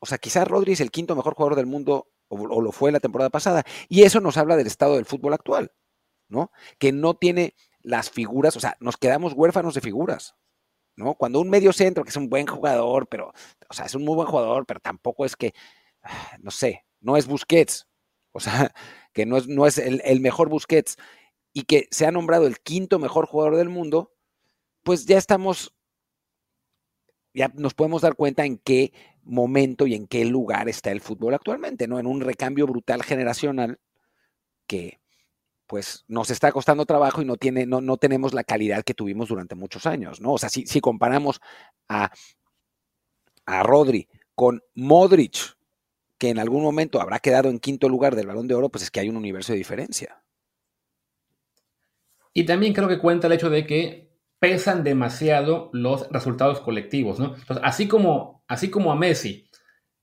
[0.00, 3.00] O sea, quizás Rodri es el quinto mejor jugador del mundo o, lo fue la
[3.00, 3.64] temporada pasada.
[3.88, 5.72] Y eso nos habla del estado del fútbol actual,
[6.28, 6.50] ¿no?
[6.78, 10.34] Que no tiene las figuras, o sea, nos quedamos huérfanos de figuras.
[10.96, 11.14] ¿no?
[11.14, 13.32] Cuando un medio centro, que es un buen jugador, pero,
[13.68, 15.54] o sea, es un muy buen jugador, pero tampoco es que,
[16.02, 17.86] ah, no sé, no es Busquets,
[18.32, 18.72] o sea,
[19.12, 20.96] que no es, no es el, mejor Busquets
[21.52, 24.12] y que se ha nombrado el quinto mejor jugador del mundo,
[24.82, 25.74] pues ya estamos,
[27.32, 31.34] ya nos podemos dar cuenta en qué momento y en qué lugar está el fútbol
[31.34, 31.98] actualmente, ¿no?
[31.98, 33.80] En un recambio brutal generacional
[34.66, 35.00] que
[35.66, 39.28] pues nos está costando trabajo y no, tiene, no, no tenemos la calidad que tuvimos
[39.28, 40.32] durante muchos años, ¿no?
[40.32, 41.40] O sea, si, si comparamos
[41.88, 42.10] a,
[43.46, 45.56] a Rodri con Modric,
[46.18, 48.90] que en algún momento habrá quedado en quinto lugar del balón de oro, pues es
[48.90, 50.22] que hay un universo de diferencia.
[52.32, 57.36] Y también creo que cuenta el hecho de que pesan demasiado los resultados colectivos, ¿no?
[57.36, 59.48] Entonces, así como, así como a Messi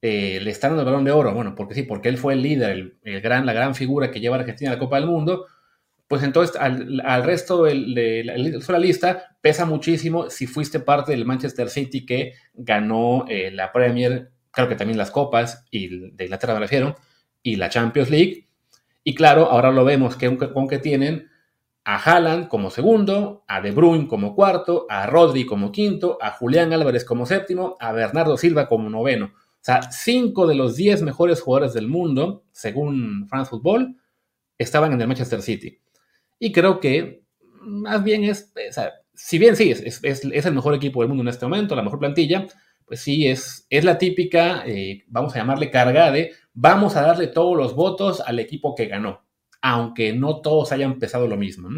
[0.02, 2.42] eh, le están dando el balón de oro, bueno, porque sí, porque él fue el
[2.42, 5.46] líder, el, gran, la gran figura que lleva a Argentina a la Copa del Mundo,
[6.08, 12.06] pues entonces al, resto de, la, lista pesa muchísimo si fuiste parte del Manchester City
[12.06, 16.98] que ganó eh, la Premier, creo que también las copas, y de Inglaterra me refiero,
[17.44, 18.48] y la Champions League.
[19.04, 21.30] Y claro, ahora lo vemos que con que tienen
[21.84, 26.74] a Haaland como segundo, a De Bruyne como cuarto, a Rodri como quinto, a Julián
[26.74, 29.34] Álvarez como séptimo, a Bernardo Silva como noveno.
[29.62, 33.96] O sea, cinco de los diez mejores jugadores del mundo, según France Football,
[34.58, 35.80] estaban en el Manchester City.
[36.40, 37.24] Y creo que
[37.62, 41.28] más bien es, o sea, si bien sí, es, el mejor equipo del mundo en
[41.28, 42.48] este momento, la mejor plantilla,
[42.86, 47.28] pues sí, es, es la típica, eh, vamos a llamarle carga de, vamos a darle
[47.28, 49.24] todos los votos al equipo que ganó
[49.62, 51.70] aunque no todos hayan empezado lo mismo.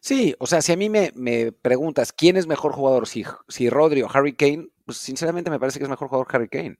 [0.00, 4.02] Sí, o sea, si a mí me, preguntas quién es mejor jugador, si, si Rodri
[4.02, 6.76] o Harry Kane, pues sinceramente me parece que es mejor jugador Harry Kane.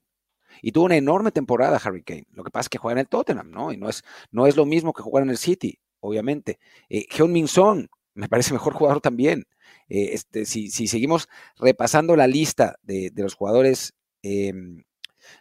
[0.61, 2.27] Y tuvo una enorme temporada Harry Kane.
[2.31, 3.71] Lo que pasa es que juega en el Tottenham, ¿no?
[3.71, 6.59] Y no es, no es lo mismo que jugar en el City, obviamente.
[6.89, 9.45] Eh, Min Son me parece mejor jugador también.
[9.89, 14.83] Eh, este, si, seguimos repasando la lista de, los jugadores em,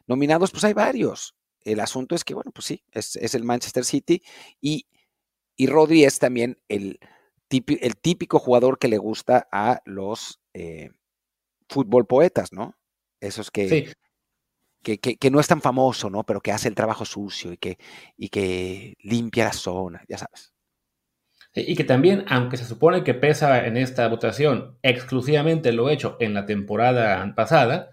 [0.06, 1.34] nominados, pues hay varios.
[1.62, 4.22] El asunto es que, bueno, pues sí, es, el Manchester City
[4.60, 4.86] y,
[5.56, 6.98] y Rodri es también el,
[7.50, 10.90] el típico jugador que le gusta a los eh,
[11.72, 12.76] fútbol poetas, ¿no?
[13.20, 13.92] Esos que,
[14.82, 16.24] que, no es tan famoso, ¿no?
[16.24, 17.78] Pero que hace el trabajo sucio y que,
[18.16, 20.52] y que limpia la zona, ya sabes.
[21.54, 26.32] Y que también, aunque se supone que pesa en esta votación exclusivamente lo hecho en
[26.34, 27.90] la temporada pasada,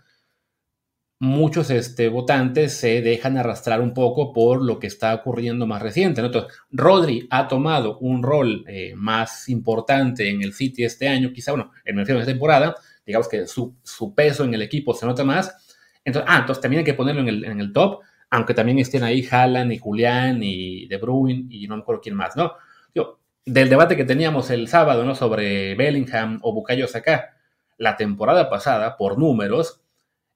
[1.20, 6.22] muchos este, votantes se dejan arrastrar un poco por lo que está ocurriendo más reciente.
[6.22, 11.52] Entonces, Rodri ha tomado un rol eh, más importante en el City este año, quizá,
[11.52, 12.76] bueno, en el final de temporada,
[13.10, 13.74] digamos que su,
[14.16, 15.76] peso en el equipo se nota más.
[16.06, 19.72] Entonces, ah, entonces también hay que ponerlo en el, top, aunque también estén ahí Haaland
[19.72, 22.54] y Julián y De Bruyne y no me acuerdo quién más, ¿no?
[22.94, 25.16] Yo, del debate que teníamos el sábado, ¿no?
[25.16, 27.36] Sobre Bellingham o Bukayo Saka,
[27.80, 29.82] la temporada pasada, por números,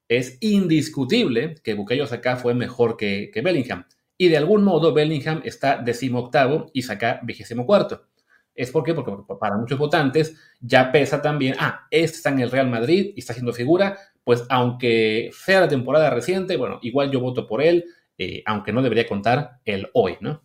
[0.08, 3.86] es indiscutible que Bukayo Saka fue mejor que, Bellingham.
[4.18, 8.08] Y de algún modo Bellingham está decimoctavo y Saka vigésimo cuarto.
[8.54, 8.94] ¿Es por qué?
[8.94, 13.20] Porque para muchos votantes ya pesa también, ah, este está en el Real Madrid y
[13.20, 17.84] está haciendo figura, pues aunque sea la temporada reciente, bueno, igual yo voto por él,
[18.16, 20.42] eh, aunque no debería contar el hoy, ¿no?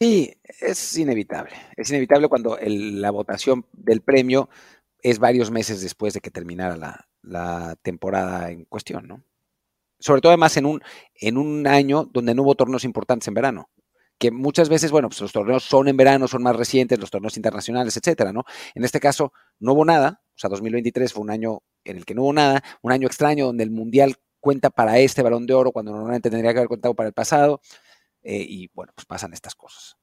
[0.00, 1.52] Sí, es inevitable.
[1.76, 4.50] Es inevitable cuando la votación del premio
[5.02, 9.22] es varios meses después de que terminara la, la temporada en cuestión, ¿no?
[9.98, 10.82] Sobre todo además en un,
[11.14, 13.70] en un año donde no hubo torneos importantes en verano
[14.18, 17.36] que muchas veces, bueno, pues los torneos son en verano, son más recientes, los torneos
[17.36, 18.44] internacionales, etcétera, ¿no?
[18.74, 22.14] En este caso, no hubo nada, o sea, 2023 fue un año en el que
[22.14, 25.72] no hubo nada, un año extraño donde el Mundial cuenta para este balón de oro
[25.72, 27.60] cuando normalmente tendría que haber contado para el pasado,
[28.22, 29.96] eh, y bueno, pues pasan estas cosas.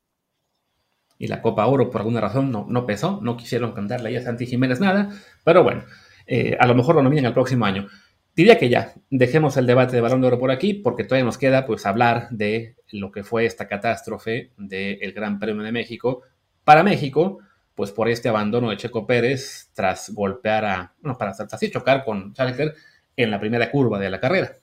[1.17, 4.45] Y la Copa Oro, por alguna razón, no, no pesó, no quisieron cantarle a Santi
[4.45, 5.09] Jiménez nada,
[5.43, 5.83] pero bueno,
[6.25, 7.87] eh, a lo mejor lo nominan el próximo año.
[8.35, 11.37] Diría que ya, dejemos el debate de Balón de Oro por aquí, porque todavía nos
[11.37, 16.23] queda pues hablar de lo que fue esta catástrofe del Gran Premio de México.
[16.63, 17.39] Para México,
[17.75, 22.33] pues por este abandono de Checo Pérez tras golpear a, bueno, para así chocar con
[22.33, 22.73] Charles
[23.15, 24.53] en la primera curva de la carrera.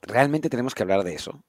[0.00, 1.42] ¿Realmente tenemos que hablar de eso?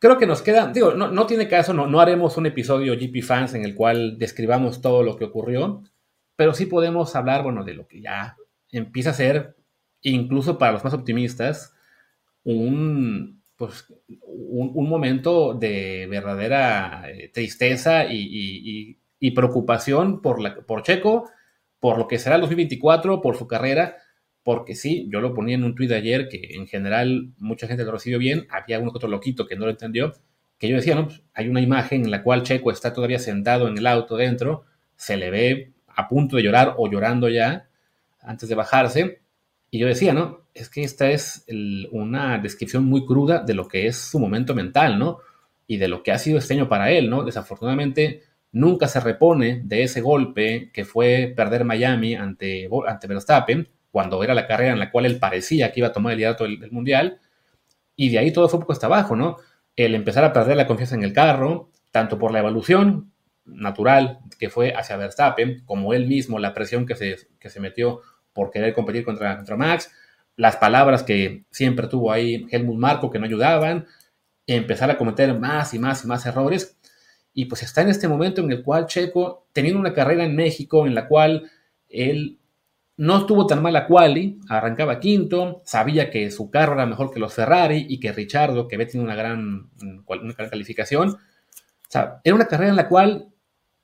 [0.00, 3.22] Creo que nos queda, digo, no, no tiene caso, no, no haremos un episodio GP
[3.22, 5.82] Fans en el cual describamos todo lo que ocurrió,
[6.34, 8.36] pero sí podemos hablar, bueno, de lo que ya
[8.70, 9.54] empieza a ser,
[10.10, 11.74] incluso para los más optimistas,
[12.44, 18.98] un, pues, un, momento de verdadera eh, tristeza y,
[19.34, 21.30] preocupación por, la, por Checo,
[21.80, 23.96] por lo que será el 2024, por su carrera,
[24.42, 27.92] porque sí, yo lo ponía en un tuit ayer que en general mucha gente lo
[27.92, 30.12] recibió bien, había uno que otro loquito que no lo entendió,
[30.58, 33.66] que yo decía, no, pues, hay una imagen en la cual Checo está todavía sentado
[33.66, 34.64] en el auto dentro,
[34.96, 37.68] se le ve a punto de llorar o llorando ya
[38.20, 39.23] antes de bajarse.
[39.74, 40.46] Y yo decía, ¿no?
[40.54, 41.44] Es que esta es
[41.90, 45.18] una descripción muy cruda de lo que es su momento mental, ¿no?
[45.66, 47.24] Y de lo que ha sido este año para él, ¿no?
[47.24, 54.22] Desafortunadamente, nunca se repone de ese golpe que fue perder Miami ante, ante Verstappen, cuando
[54.22, 56.70] era la carrera en la cual él parecía que iba a tomar el liderato del,
[56.70, 57.18] Mundial,
[57.96, 59.38] y de ahí todo fue un poco hasta abajo, ¿no?
[59.74, 63.10] El empezar a perder la confianza en el carro, tanto por la evolución
[63.44, 68.02] natural que fue hacia Verstappen, como él mismo, la presión que se, que se metió
[68.34, 69.90] por querer competir contra, contra Max,
[70.36, 73.86] las palabras que siempre tuvo ahí Helmut Marco que no ayudaban,
[74.46, 76.76] empezar a cometer más y más y más errores.
[77.32, 80.86] Y pues está en este momento en el cual Checo, teniendo una carrera en México
[80.86, 81.50] en la cual
[81.88, 82.38] él
[82.96, 87.34] no estuvo tan mala quali, arrancaba quinto, sabía que su carro era mejor que los
[87.34, 89.70] Ferrari y que Richardo, que había tenido una gran,
[90.50, 91.16] calificación.
[92.22, 93.28] Era una carrera en la cual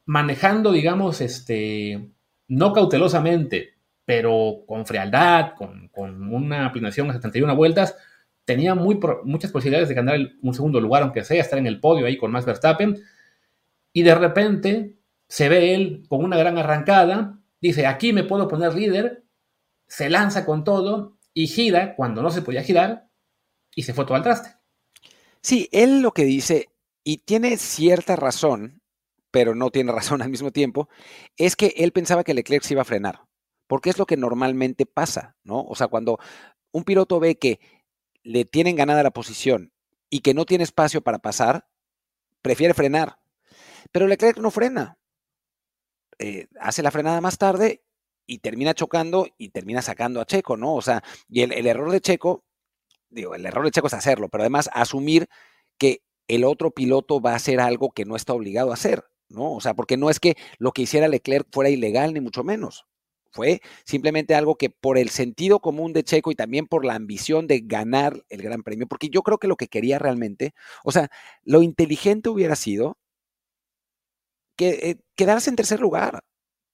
[0.04, 2.10] manejando, digamos, este,
[2.48, 3.74] no cautelosamente,
[4.10, 7.94] pero con frialdad, con, con una aplicación a 71 vueltas,
[8.44, 12.06] tenía muy, muchas posibilidades de ganar un segundo lugar, aunque sea, estar en el podio
[12.06, 13.00] ahí con Max Verstappen.
[13.92, 14.96] Y de repente
[15.28, 19.22] se ve él con una gran arrancada, dice, aquí me puedo poner líder,
[19.86, 23.06] se lanza con todo y gira cuando no se podía girar
[23.76, 24.56] y se fue todo al traste.
[25.40, 26.66] Sí, él lo que dice,
[27.04, 28.82] y tiene cierta razón,
[29.30, 30.88] pero no tiene razón al mismo tiempo,
[31.36, 33.29] es que él pensaba que Leclerc se iba a frenar,
[33.70, 35.62] porque es lo que normalmente pasa, ¿no?
[35.62, 36.18] O sea, cuando
[36.72, 37.60] un piloto ve que
[38.24, 39.72] le tienen ganada la posición
[40.10, 41.68] y que no tiene espacio para pasar,
[42.42, 43.20] prefiere frenar.
[43.92, 44.98] Pero Leclerc no frena.
[46.18, 47.84] Eh, hace la frenada más tarde
[48.26, 50.74] y termina chocando y termina sacando a Checo, ¿no?
[50.74, 52.44] O sea, y el, error de Checo,
[53.08, 55.28] digo, el error de Checo es hacerlo, pero además asumir
[55.78, 59.52] que el otro piloto va a hacer algo que no está obligado a hacer, ¿no?
[59.52, 62.89] O sea, porque no es que lo que hiciera Leclerc fuera ilegal, ni mucho menos.
[63.32, 67.46] Fue simplemente algo que por el sentido común de Checo y también por la ambición
[67.46, 70.52] de ganar el Gran Premio, porque yo creo que lo que quería realmente,
[70.84, 71.10] o sea,
[71.44, 72.98] lo inteligente hubiera sido
[74.56, 76.22] que, eh, quedarse en tercer lugar,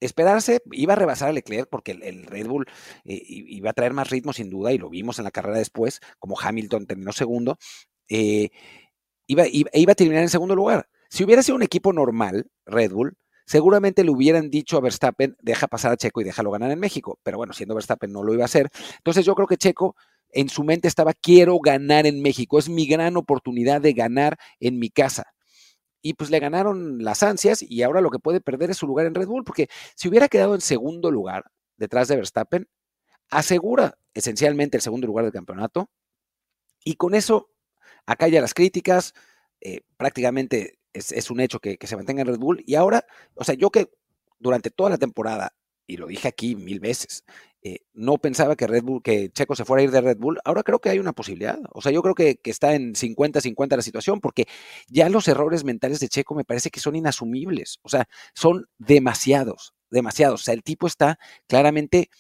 [0.01, 2.67] esperarse, iba a rebasar a Leclerc porque el, Red Bull
[3.05, 6.01] eh, iba a traer más ritmo sin duda y lo vimos en la carrera después,
[6.19, 7.59] como Hamilton terminó segundo,
[8.09, 8.51] eh,
[9.27, 10.89] iba, iba a terminar en segundo lugar.
[11.09, 15.69] Si hubiera sido un equipo normal, Red Bull, seguramente le hubieran dicho a Verstappen, deja
[15.69, 17.19] pasar a Checo y déjalo ganar en México.
[17.23, 18.69] Pero bueno, siendo Verstappen no lo iba a hacer.
[18.99, 19.97] Entonces yo creo que Checo
[20.31, 24.79] en su mente estaba, quiero ganar en México, es mi gran oportunidad de ganar en
[24.79, 25.33] mi casa.
[26.03, 29.07] Y pues le ganaron las ansias y ahora lo que puede perder es su lugar
[29.07, 32.69] en Red Bull, porque si hubiera quedado en segundo lugar detrás de Verstappen,
[33.31, 35.91] asegura esencialmente el segundo lugar del campeonato.
[36.85, 37.51] Y con eso
[38.07, 39.15] acalla las críticas,
[39.61, 42.63] eh, prácticamente es, un hecho que, se mantenga en Red Bull.
[42.67, 43.05] Y ahora,
[43.35, 43.91] o sea, yo que
[44.39, 45.55] durante toda la temporada,
[45.87, 47.25] y lo dije aquí mil veces,
[47.63, 50.39] eh, no pensaba que Red Bull, que Checo se fuera a ir de Red Bull,
[50.45, 51.59] ahora creo que hay una posibilidad.
[51.73, 54.47] O sea, yo creo que, está en 50-50 la situación, porque
[54.89, 57.79] ya los errores mentales de Checo me parece que son inasumibles.
[57.83, 60.43] O sea, son demasiados, demasiados.
[60.43, 62.11] O sea, el tipo está claramente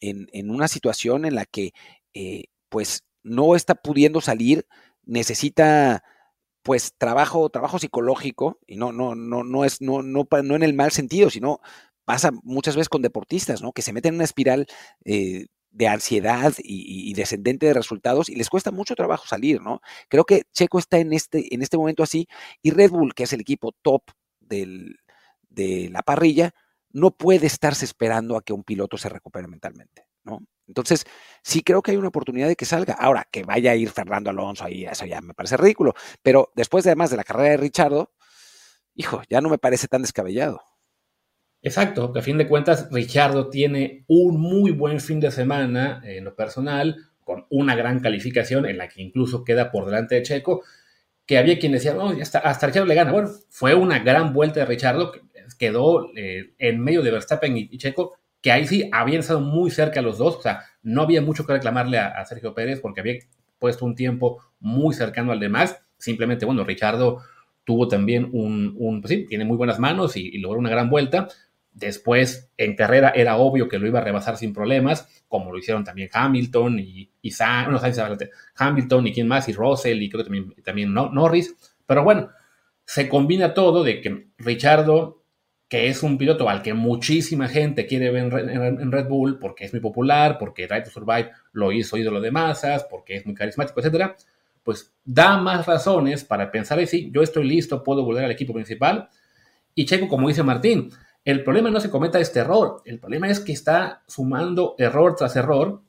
[0.00, 1.72] en, una situación en la que,
[2.14, 4.66] eh, pues, no está pudiendo salir,
[5.04, 6.02] necesita
[6.64, 10.72] pues trabajo, trabajo psicológico, y no, no, no, no es, no, no, no en el
[10.74, 11.60] mal sentido, sino
[12.06, 13.72] pasa muchas veces con deportistas, ¿no?
[13.72, 14.66] Que se meten en una espiral
[15.04, 19.82] eh, de ansiedad y, descendente de resultados y les cuesta mucho trabajo salir, ¿no?
[20.08, 22.28] Creo que Checo está en este, en este momento así
[22.62, 24.02] y Red Bull, que es el equipo top
[24.40, 24.96] del,
[25.50, 26.54] de la parrilla,
[26.90, 30.40] no puede estarse esperando a que un piloto se recupere mentalmente, ¿no?
[30.66, 31.04] Entonces,
[31.42, 32.94] sí creo que hay una oportunidad de que salga.
[32.94, 35.94] Ahora, que vaya a ir Fernando Alonso ahí, eso ya me parece ridículo.
[36.22, 38.12] Pero después, además de la carrera de Richardo,
[38.94, 40.62] hijo, ya no me parece tan descabellado.
[41.62, 46.24] Exacto, que a fin de cuentas, Richardo tiene un muy buen fin de semana en
[46.24, 50.62] lo personal, con una gran calificación en la que incluso queda por delante de Checo,
[51.24, 53.12] que había quien decía, no, hasta, hasta Richardo le gana.
[53.12, 55.12] Bueno, fue una gran vuelta de Richardo,
[55.58, 60.02] quedó eh, en medio de Verstappen y Checo, que ahí sí habían estado muy cerca
[60.02, 63.14] los dos, o sea, no había mucho que reclamarle a, Sergio Pérez porque había
[63.58, 67.22] puesto un tiempo muy cercano al de Max, simplemente, bueno, Richardo
[67.64, 71.26] tuvo también un, pues sí, tiene muy buenas manos y, logró una gran vuelta,
[71.72, 75.82] Después, en carrera, era obvio que lo iba a rebasar sin problemas, como lo hicieron
[75.82, 77.30] también Hamilton y, y
[77.68, 77.80] no,
[78.54, 81.56] Hamilton y quién más, y Russell y creo que también, también Norris.
[81.84, 82.30] Pero bueno,
[82.84, 85.23] se combina todo de que Richardo
[85.74, 89.72] que es un piloto al que muchísima gente quiere ver en Red Bull porque es
[89.72, 93.80] muy popular, porque Drive to Survive lo hizo ídolo de masas, porque es muy carismático,
[93.80, 94.14] etcétera,
[94.62, 99.08] pues da más razones para pensar así, yo estoy listo, puedo volver al equipo principal.
[99.74, 100.90] Y Checo, como dice Martín,
[101.24, 105.34] el problema no se cometa este error, el problema es que está sumando error tras
[105.34, 105.82] error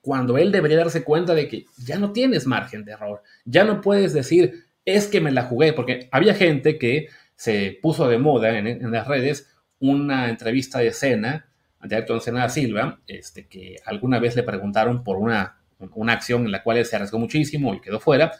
[0.00, 3.80] cuando él debería darse cuenta de que ya no tienes margen de error, ya no
[3.80, 7.06] puedes decir, es que me la jugué, porque había gente que
[7.38, 11.46] se puso de moda en, las redes una entrevista de escena
[11.80, 15.60] de Ayrton Senna Silva, este, que alguna vez le preguntaron por una,
[15.94, 18.32] una acción en la cual él se arriesgó muchísimo y quedó fuera,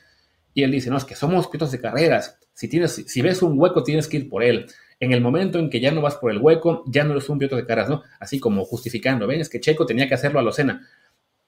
[0.53, 3.57] y él dice, no, es que somos pilotos de carreras, si, tienes, si ves un
[3.57, 4.67] hueco tienes que ir por él,
[4.99, 7.39] en el momento en que ya no vas por el hueco, ya no eres un
[7.39, 8.03] piloto de carreras, ¿no?
[8.19, 10.85] Así como justificando, ven, es que Checo tenía que hacerlo a lo Senna.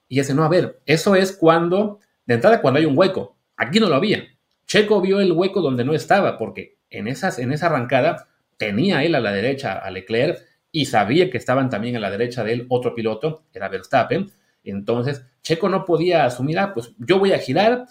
[0.07, 3.81] Y ese, no, a ver, eso es cuando, de entrada, cuando hay un hueco, aquí
[3.81, 4.23] no lo había.
[4.65, 8.27] Checo vio el hueco donde no estaba, porque en, esas, en esa arrancada
[8.57, 10.39] tenía él a la derecha a Leclerc
[10.71, 14.29] y sabía que estaban también a la derecha de él otro piloto, era Verstappen.
[14.63, 17.85] Entonces, Checo no podía asumir, ah, pues yo voy a girar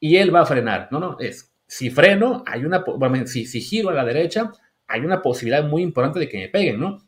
[0.00, 0.88] y él va a frenar.
[0.90, 4.50] No, no, es, si freno, hay una, bueno, si, si giro a la derecha,
[4.86, 6.98] hay una posibilidad muy importante de que me peguen, ¿no?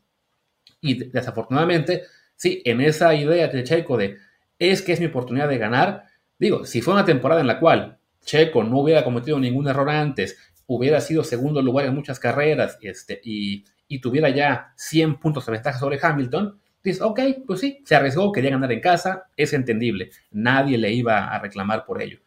[0.80, 2.04] Y desafortunadamente,
[2.36, 4.18] sí, en esa idea de Checo de
[4.58, 6.04] es que es mi oportunidad de ganar,
[6.38, 10.36] digo, si fue una temporada en la cual Checo no hubiera cometido ningún error antes,
[10.68, 13.64] hubiera sido segundo lugar en muchas carreras este, y,
[14.00, 18.50] tuviera ya 100 puntos de ventaja sobre Hamilton, dices, ok, pues sí, se arriesgó, quería
[18.50, 22.18] ganar en casa, es entendible, nadie le iba a reclamar por ello.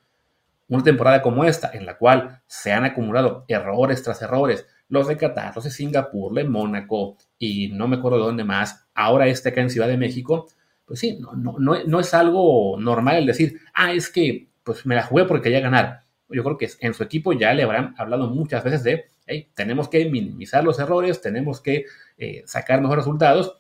[0.68, 5.18] Una temporada como esta, en la cual se han acumulado errores tras errores, los de
[5.18, 9.50] Qatar, los de Singapur, de Mónaco y no me acuerdo de dónde más, ahora este
[9.50, 10.48] acá en Ciudad de México,
[10.86, 14.96] pues sí, no, no, no, es algo normal el decir, ah, es que pues me
[14.96, 16.02] la jugué porque quería ganar.
[16.34, 19.90] Yo creo que en su equipo ya le habrán hablado muchas veces de, hey, tenemos
[19.90, 21.86] que minimizar los errores, tenemos que
[22.18, 23.58] eh, sacar mejores resultados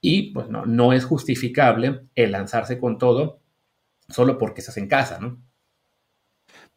[0.00, 3.40] y pues no, no es justificable el lanzarse con todo
[4.08, 5.42] solo porque estás en casa, ¿no?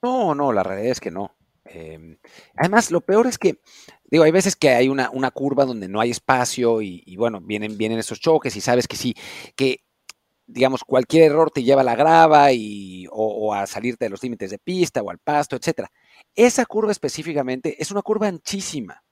[0.02, 1.36] No, no, la realidad es que no.
[1.66, 2.18] Em,
[2.56, 3.62] además, lo peor es que,
[4.06, 7.78] digo, hay veces que hay una, una curva donde no hay espacio y, bueno, vienen,
[7.78, 9.16] vienen esos choques y sabes que sí,
[9.56, 9.84] que
[10.52, 14.52] digamos, cualquier error te lleva a la grava y, o, a salirte de los límites
[14.52, 15.92] de pista o al pasto, etcétera.
[16.36, 19.04] Esa curva específicamente es una curva anchísima.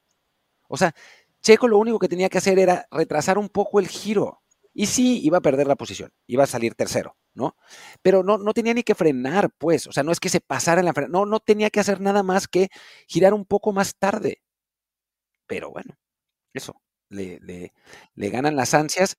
[0.67, 0.93] O sea,
[1.41, 4.41] Checo lo único que tenía que hacer era retrasar un poco el giro.
[4.73, 7.15] Y sí, iba a perder la posición, iba a salir tercero.
[7.33, 7.55] ¿no?
[8.01, 10.81] Pero no, no tenía ni que frenar, pues, o sea, no es que se pasara
[10.81, 12.69] en la frena, no, no tenía que hacer nada más que
[13.07, 14.41] girar un poco más tarde.
[15.47, 15.97] Pero bueno,
[16.53, 19.17] eso, le, le, ganan las ansias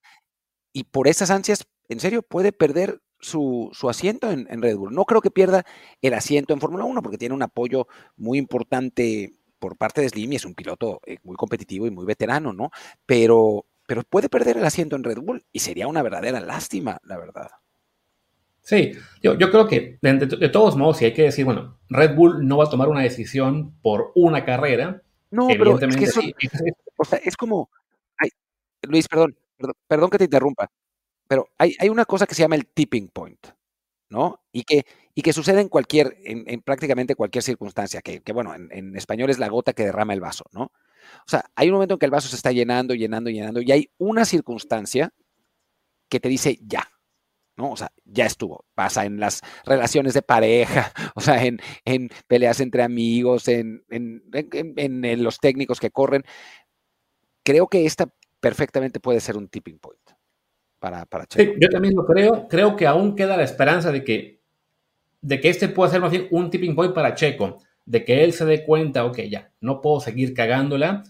[0.72, 4.94] y por esas ansias, en serio, puede perder su, asiento en, Red Bull.
[4.94, 5.64] No creo que pierda
[6.00, 10.32] el asiento en Fórmula 1 porque tiene un apoyo muy importante por parte de Slim
[10.32, 12.70] y es un piloto eh, muy competitivo y muy veterano, ¿no?
[13.04, 17.18] Pero, pero puede perder el asiento en Red Bull y sería una verdadera lástima, la
[17.18, 17.50] verdad.
[18.62, 18.92] Sí,
[19.22, 22.58] yo, yo creo que de, todos modos, si hay que decir, bueno, Red Bull no
[22.58, 25.02] va a tomar una decisión por una carrera.
[25.30, 26.20] No, pero es que eso,
[26.96, 27.70] o sea, es como,
[28.82, 29.36] Luis, perdón,
[29.86, 30.70] perdón, que te interrumpa,
[31.28, 33.46] pero hay, hay, una cosa que se llama el tipping point,
[34.08, 34.40] ¿no?
[34.52, 34.84] Y que,
[35.14, 39.30] y que sucede en cualquier, en, prácticamente cualquier circunstancia, que, que bueno, en, en, español
[39.30, 40.64] es la gota que derrama el vaso, ¿no?
[40.64, 43.72] O sea, hay un momento en que el vaso se está llenando, llenando, llenando, y
[43.72, 45.12] hay una circunstancia
[46.08, 46.88] que te dice ya,
[47.68, 48.64] o sea, ya estuvo.
[48.74, 51.60] Pasa en las relaciones de pareja, o sea, en,
[52.26, 56.24] peleas entre amigos, en, en, los técnicos que corren.
[57.44, 60.00] Creo que esta perfectamente puede ser un tipping point
[60.78, 61.52] para, para Checo.
[61.52, 62.48] Sí, yo también lo creo.
[62.48, 64.40] Creo que aún queda la esperanza de que,
[65.20, 68.32] de que este pueda ser más bien un tipping point para Checo, de que él
[68.32, 71.04] se dé cuenta, ok, ya, no puedo seguir cagándola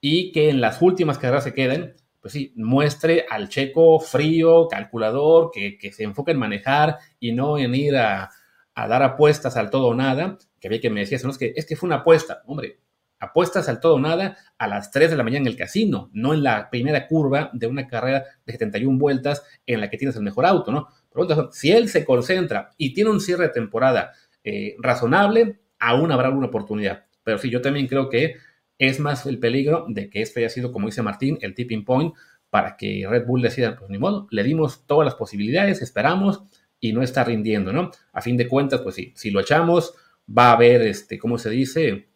[0.00, 5.50] y que en las últimas carreras se queden pues sí, muestre al checo frío, calculador,
[5.52, 8.30] que, se enfoque en manejar y no en ir a,
[8.76, 11.66] dar apuestas al todo o nada, que había que me decías, no, es que, es
[11.66, 12.78] que fue una apuesta, hombre,
[13.22, 16.34] apuestas al todo o nada a las 3 de la mañana en el casino, no
[16.34, 20.22] en la primera curva de una carrera de 71 vueltas en la que tienes el
[20.22, 20.88] mejor auto, ¿no?
[21.12, 24.12] Pero si él se concentra y tiene un cierre de temporada
[24.42, 27.04] eh, razonable, aún habrá alguna oportunidad.
[27.22, 28.34] Pero sí, yo también creo que
[28.76, 32.14] es más el peligro de que esto haya sido, como dice Martín, el tipping point
[32.50, 36.42] para que Red Bull decida, pues ni modo, le dimos todas las posibilidades, esperamos
[36.80, 37.92] y no está rindiendo, ¿no?
[38.12, 39.94] A fin de cuentas, pues sí, si lo echamos,
[40.28, 42.11] va a haber, este, ¿cómo se dice?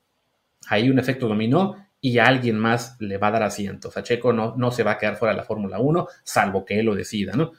[0.68, 3.88] Hay un efecto dominó y a alguien más le va a dar asiento.
[3.88, 6.64] O sea, Checo no, no se va a quedar fuera de la Fórmula 1, salvo
[6.64, 7.52] que él lo decida, ¿no?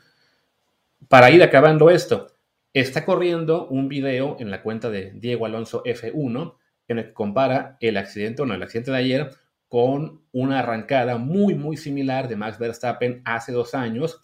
[1.08, 2.28] Para ir acabando esto,
[2.74, 6.56] está corriendo un video en la cuenta de Diego Alonso F1
[6.88, 9.32] en el que compara el accidente, no, el accidente de ayer
[9.68, 14.22] con una arrancada muy, muy similar de Max Verstappen hace dos años,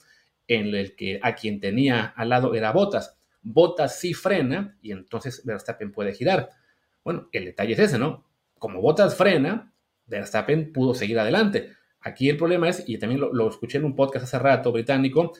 [0.47, 3.17] en el que a quien tenía al lado era Bottas.
[3.41, 6.49] Bottas sí frena y entonces Verstappen puede girar.
[7.03, 8.25] Bueno, el detalle es ese, ¿no?
[8.63, 9.73] Como Bottas frena,
[10.05, 11.73] Verstappen pudo seguir adelante.
[11.99, 15.33] Aquí el problema es, y también lo, escuché en un podcast hace rato británico,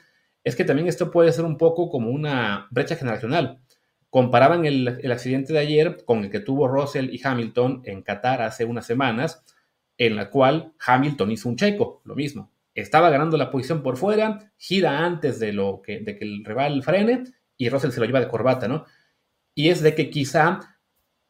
[0.43, 3.61] es que también esto puede ser un poco como una brecha generacional
[4.09, 8.65] comparaban el, accidente de ayer con el que tuvo Russell y Hamilton en Qatar hace
[8.65, 9.41] unas semanas,
[9.97, 12.51] en la cual Hamilton hizo un checo, lo mismo.
[12.75, 16.83] Estaba ganando la posición por fuera, gira antes de, lo que, de que el rival
[16.83, 17.23] frene
[17.55, 18.83] y Russell se lo lleva de corbata, ¿no?
[19.55, 20.72] Y es de que quizá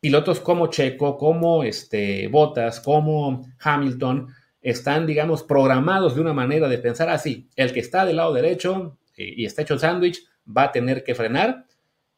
[0.04, 4.28] pilotos como Checo, como este, Bottas, como Hamilton,
[4.62, 8.98] están, digamos, programados de una manera de pensar así, el que está del lado derecho
[9.16, 11.68] eh, y está hecho sándwich va a tener que frenar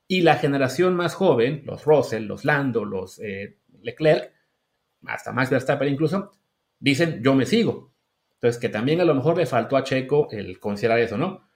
[0.08, 4.34] y la generación más joven, los Russell, los Lando, los eh, Leclerc,
[5.06, 6.32] hasta Max Verstappen incluso,
[6.80, 7.94] dicen yo me sigo.
[8.34, 11.48] Entonces, que también a lo mejor le faltó a Checo el considerar eso, ¿no?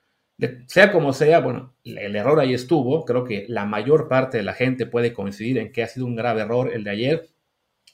[0.66, 3.04] Sea como sea, bueno, el error ahí estuvo.
[3.04, 6.16] Creo que la mayor parte de la gente puede coincidir en que ha sido un
[6.16, 7.28] grave error el de ayer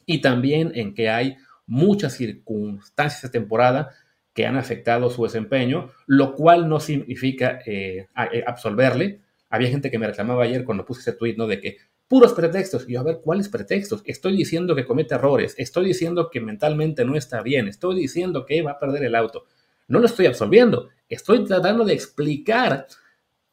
[0.06, 1.36] y también en que hay
[1.66, 3.90] muchas circunstancias de temporada
[4.32, 9.98] que han afectado su desempeño, lo cual no significa eh, eh, absolverle, había gente que
[9.98, 11.46] me reclamaba ayer cuando puse ese tweet, ¿no?
[11.46, 12.88] De que puros pretextos.
[12.88, 14.02] Y yo, a ver, ¿cuáles pretextos?
[14.04, 18.62] Estoy diciendo que comete errores, estoy diciendo que mentalmente no está bien, estoy diciendo que
[18.62, 19.46] va a perder el auto.
[19.88, 22.86] No lo estoy absolviendo, estoy tratando de explicar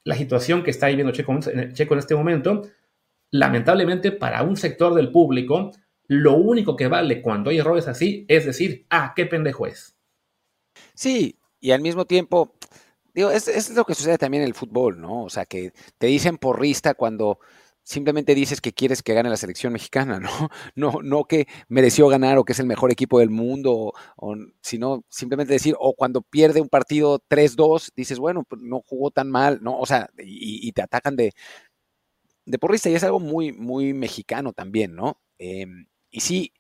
[0.03, 2.63] la situación que está viviendo Checo, en este momento.
[3.31, 5.71] Lamentablemente, para un sector del público,
[6.07, 9.97] lo único que vale cuando hay errores así es decir, ah, qué pendejo es.
[10.93, 12.55] Sí, y al mismo tiempo,
[13.13, 15.23] Digo, es, es, lo que sucede también en el fútbol, ¿no?
[15.23, 17.39] O sea, que te dicen porrista cuando
[17.83, 20.29] simplemente dices que quieres que gane la selección mexicana, ¿no?
[20.75, 25.03] No, no que mereció ganar o que es el mejor equipo del mundo, o, sino
[25.09, 29.59] simplemente decir, o cuando pierde un partido 3-2, dices, bueno, pues no jugó tan mal,
[29.61, 29.77] ¿no?
[29.77, 31.33] O sea, y, te atacan de,
[32.45, 35.21] de porrista, y es algo muy, muy mexicano también, ¿no?
[35.37, 36.53] Em, y sí,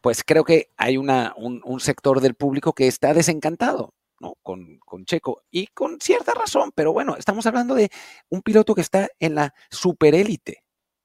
[0.00, 4.36] pues creo que hay una, un, un sector del público que está desencantado, ¿no?
[4.42, 5.42] Con, con, Checo.
[5.50, 7.90] Y con cierta razón, pero bueno, estamos hablando de
[8.28, 10.62] un piloto que está en la superélite,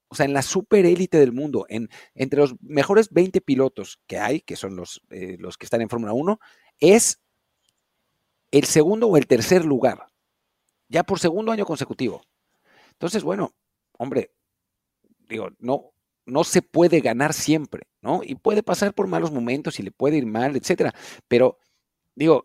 [0.10, 4.42] o sea, en la superélite del mundo, en, entre los mejores 20 pilotos que hay,
[4.42, 6.40] que son los, eh, los que están en Fórmula 1,
[6.80, 7.22] es
[8.52, 10.08] el segundo o el tercer lugar,
[10.90, 12.22] ya por segundo año consecutivo.
[12.92, 13.54] Entonces, bueno,
[13.98, 14.32] hombre,
[15.28, 15.92] digo, no,
[16.26, 18.22] no se puede ganar siempre, ¿no?
[18.24, 20.94] Y puede pasar por malos momentos y le puede ir mal, etcétera.
[21.28, 21.60] Pero,
[22.16, 22.44] digo,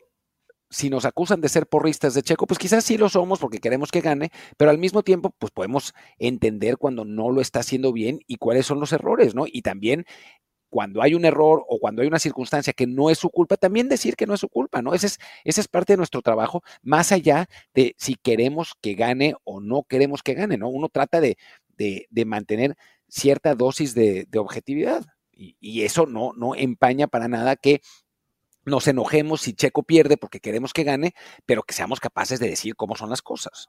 [0.71, 3.91] si nos acusan de ser porristas de Checo, pues quizás sí lo somos porque queremos
[3.91, 8.21] que gane, pero al mismo tiempo, pues podemos entender cuando no lo está haciendo bien
[8.27, 9.45] y cuáles son los errores, ¿no?
[9.47, 10.07] Y también
[10.71, 13.89] cuando hay un error o cuando hay una circunstancia que no es su culpa, también
[13.89, 14.95] decir que no es su culpa, ¿no?
[14.95, 19.35] Ese es, ese es parte de nuestro trabajo, más allá de si queremos que gane
[19.45, 20.69] o no queremos que gane, ¿no?
[20.69, 21.37] Uno trata de,
[21.77, 22.77] de, mantener
[23.09, 25.05] cierta dosis de, de objetividad.
[25.33, 27.81] Y, y, eso no, no empaña para nada que
[28.65, 31.15] nos enojemos si Checo pierde porque queremos que gane,
[31.47, 33.69] pero que seamos capaces de decir cómo son las cosas.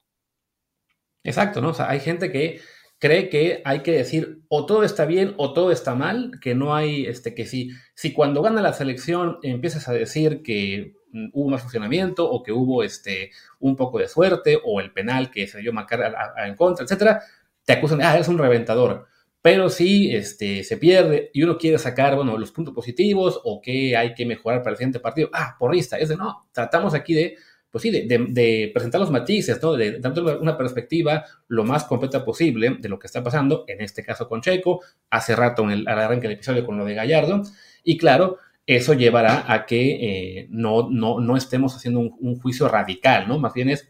[1.23, 1.69] Exacto, ¿no?
[1.69, 2.61] O sea, hay gente que
[3.01, 6.75] cree que hay que decir o todo está bien o todo está mal, que no
[6.75, 11.49] hay, este, que si, si cuando gana la selección empiezas a decir que mm, hubo
[11.49, 15.59] más funcionamiento o que hubo este, un poco de suerte o el penal que se
[15.59, 16.13] dio marcar
[16.45, 17.23] en contra, etcétera,
[17.65, 19.07] te acusan de, ah, eres un reventador.
[19.41, 23.97] Pero si este, se pierde y uno quiere sacar, bueno, los puntos positivos o qué
[23.97, 27.37] hay que mejorar para el siguiente partido, ah, porrista, es de no, tratamos aquí de,
[27.71, 29.73] pues sí, de, presentar los matices, ¿no?
[29.73, 34.03] De, dar una perspectiva lo más completa posible de lo que está pasando, en este
[34.03, 37.41] caso con Checo, hace rato en el, al arranque del episodio con lo de Gallardo,
[37.83, 38.37] y claro,
[38.67, 43.39] eso llevará a que eh, no, no, no, estemos haciendo un, un juicio radical, ¿no?
[43.39, 43.89] Más bien es,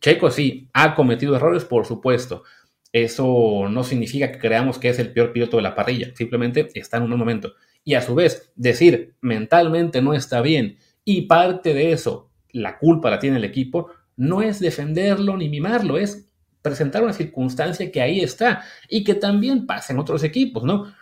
[0.00, 2.44] Checo sí, ha cometido errores, por supuesto,
[2.92, 6.96] eso no significa que creamos que es el peor piloto de la parrilla, simplemente está
[6.96, 7.54] en un momento.
[7.84, 13.10] Y a su vez, decir mentalmente no está bien y parte de eso, la culpa
[13.10, 16.28] la tiene el equipo, no es defenderlo ni mimarlo, es
[16.62, 20.92] presentar una circunstancia que ahí está y que también pasa en otros equipos, ¿no?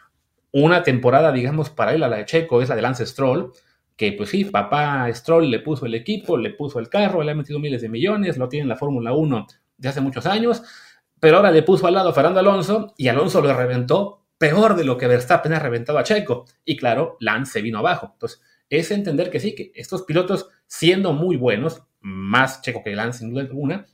[0.53, 3.53] Una temporada, digamos, paralela a la de Checo es la de Lance Stroll,
[3.97, 7.35] que pues sí, papá Stroll le puso el equipo, le puso el carro, le ha
[7.35, 9.47] metido miles de millones, lo tiene en la Fórmula 1
[9.78, 10.62] de hace muchos años,
[11.25, 14.85] pero ahora le puso al lado a Fernando Alonso y Alonso lo reventó peor de
[14.85, 16.45] lo que Verstappen ha reventado a Checo.
[16.66, 18.11] Y claro, Lance vino abajo.
[18.12, 23.20] Entonces, es entender que sí, que estos pilotos, siendo muy buenos, más Checo que Lance
[23.20, 23.87] sin duda alguna,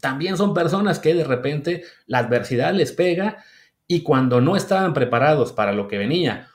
[0.00, 3.36] también son personas que de repente la adversidad les pega
[3.86, 6.48] y cuando no estaban preparados para lo que venía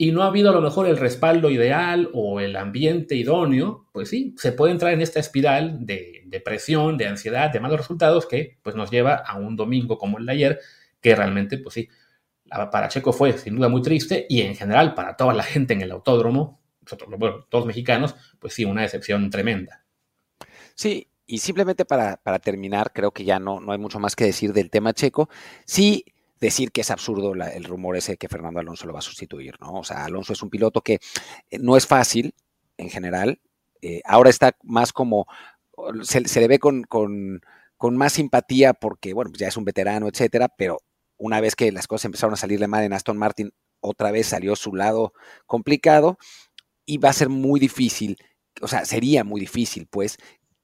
[0.00, 4.08] y no ha habido a lo mejor el respaldo ideal o el ambiente idóneo, pues
[4.08, 8.58] sí, se puede entrar en esta espiral de depresión, de ansiedad, de malos resultados que
[8.62, 10.60] pues nos lleva a un domingo como el de ayer,
[11.00, 11.88] que realmente pues sí,
[12.48, 15.82] para Checo fue sin duda muy triste y en general para toda la gente en
[15.82, 19.84] el autódromo, nosotros, bueno, todos mexicanos, pues sí, una decepción tremenda.
[20.76, 24.52] Sí, y simplemente para, terminar, creo que ya no, no hay mucho más que decir
[24.52, 25.28] del tema checo.
[25.66, 26.04] Sí,
[26.40, 29.80] decir que es absurdo el rumor ese que Fernando Alonso lo va a sustituir, ¿no?
[29.80, 31.00] O sea, Alonso es un piloto que
[31.50, 32.34] eh, no es fácil
[32.76, 33.40] en general.
[33.82, 35.26] Eh, ahora está más como,
[36.02, 37.40] se, le ve con, con,
[37.76, 40.78] con, más simpatía porque, bueno, pues ya es un veterano, etcétera, pero
[41.16, 44.56] una vez que las cosas empezaron a salirle mal en Aston Martin, otra vez salió
[44.56, 45.12] su lado
[45.46, 46.18] complicado
[46.84, 48.16] y va a ser muy difícil,
[48.60, 50.18] o sea, sería muy difícil, pues,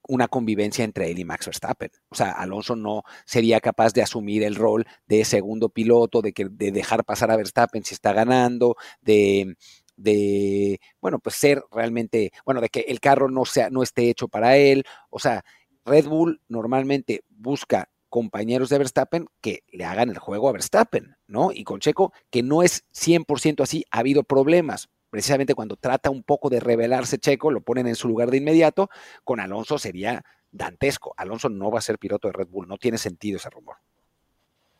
[0.09, 1.91] una convivencia entre él y Max Verstappen.
[2.09, 6.47] O sea, Alonso no sería capaz de asumir el rol de segundo piloto, de, que,
[6.51, 9.57] de dejar pasar a Verstappen si está ganando, de,
[9.97, 14.29] de, bueno, pues ser realmente, bueno, de que el carro no, sea, no esté hecho
[14.29, 14.85] para él.
[15.11, 15.45] O sea,
[15.85, 21.51] Red Bull normalmente busca compañeros de Verstappen que le hagan el juego a Verstappen, ¿no?
[21.53, 24.89] Y con Checo, que no es 100% así, ha habido problemas.
[25.15, 28.91] Precisamente cuando trata un poco de revelarse Checo, lo ponen en su lugar de inmediato.
[29.23, 31.15] Con Alonso sería dantesco.
[31.17, 33.77] Alonso no va a ser piloto de Red Bull, no tiene sentido ese rumor.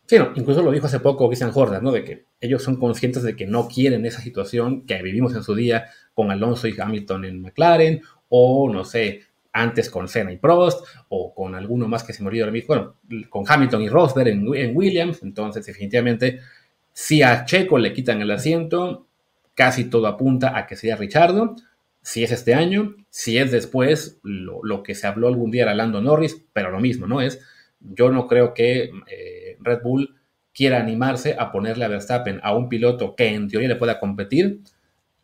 [0.07, 1.93] Sí, no, incluso lo dijo hace poco Christian Horner, ¿no?
[1.93, 5.55] De que ellos son conscientes de que no quieren esa situación que vivimos en su
[5.55, 9.21] día con Alonso y Hamilton en McLaren, o no sé,
[9.53, 12.97] antes con Senna y Prost, o con alguno más que se me olvidó bueno,
[13.31, 16.41] con Hamilton y Rosberg en, Williams, entonces definitivamente
[16.93, 19.07] si a Checo le quitan el asiento,
[19.55, 21.57] casi todo apunta a que sea Richardo,
[22.03, 26.03] si es este año, si es después, lo, que se habló algún día era Lando
[26.03, 27.23] Norris, pero lo mismo, ¿no?
[27.23, 27.41] Es,
[27.81, 30.15] yo no creo que eh, Red Bull
[30.53, 34.61] quiera animarse a ponerle a Verstappen a un piloto que en teoría le pueda competir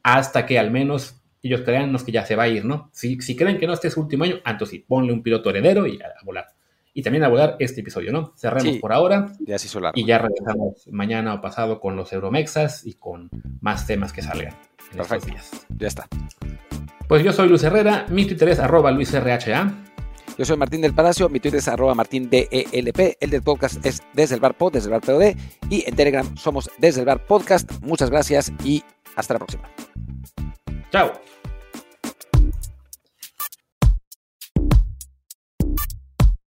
[0.03, 2.91] hasta que al menos ellos crean que ya se va a ir, ¿no?
[2.93, 5.51] Si, si creen que no este es su último año, entonces sí, ponle un piloto
[5.51, 6.47] heredero y a, volar.
[6.93, 8.33] Y también a volar este episodio, ¿no?
[8.37, 9.33] Cerremos por ahora.
[9.41, 9.99] Ya se hizo largo.
[9.99, 13.31] Y ya regresamos mañana o pasado con los Euromexas y con
[13.61, 14.55] más temas que salgan
[14.91, 15.29] en Perfecto.
[15.29, 15.67] estos días.
[15.79, 16.09] Ya está.
[17.09, 19.39] Pues yo soy Luis Herrera, mi Twitter es arroba luisrha.
[20.39, 24.37] Yo soy Martín del Palacio, mi Twitter es arroba martindelp, el del podcast es desde
[24.37, 25.35] el bar pod, desde el bar POD,
[25.69, 27.71] y en Telegram somos desde el bar podcast.
[27.83, 28.83] Muchas gracias y
[29.17, 29.69] hasta la próxima.
[30.91, 31.13] Chao.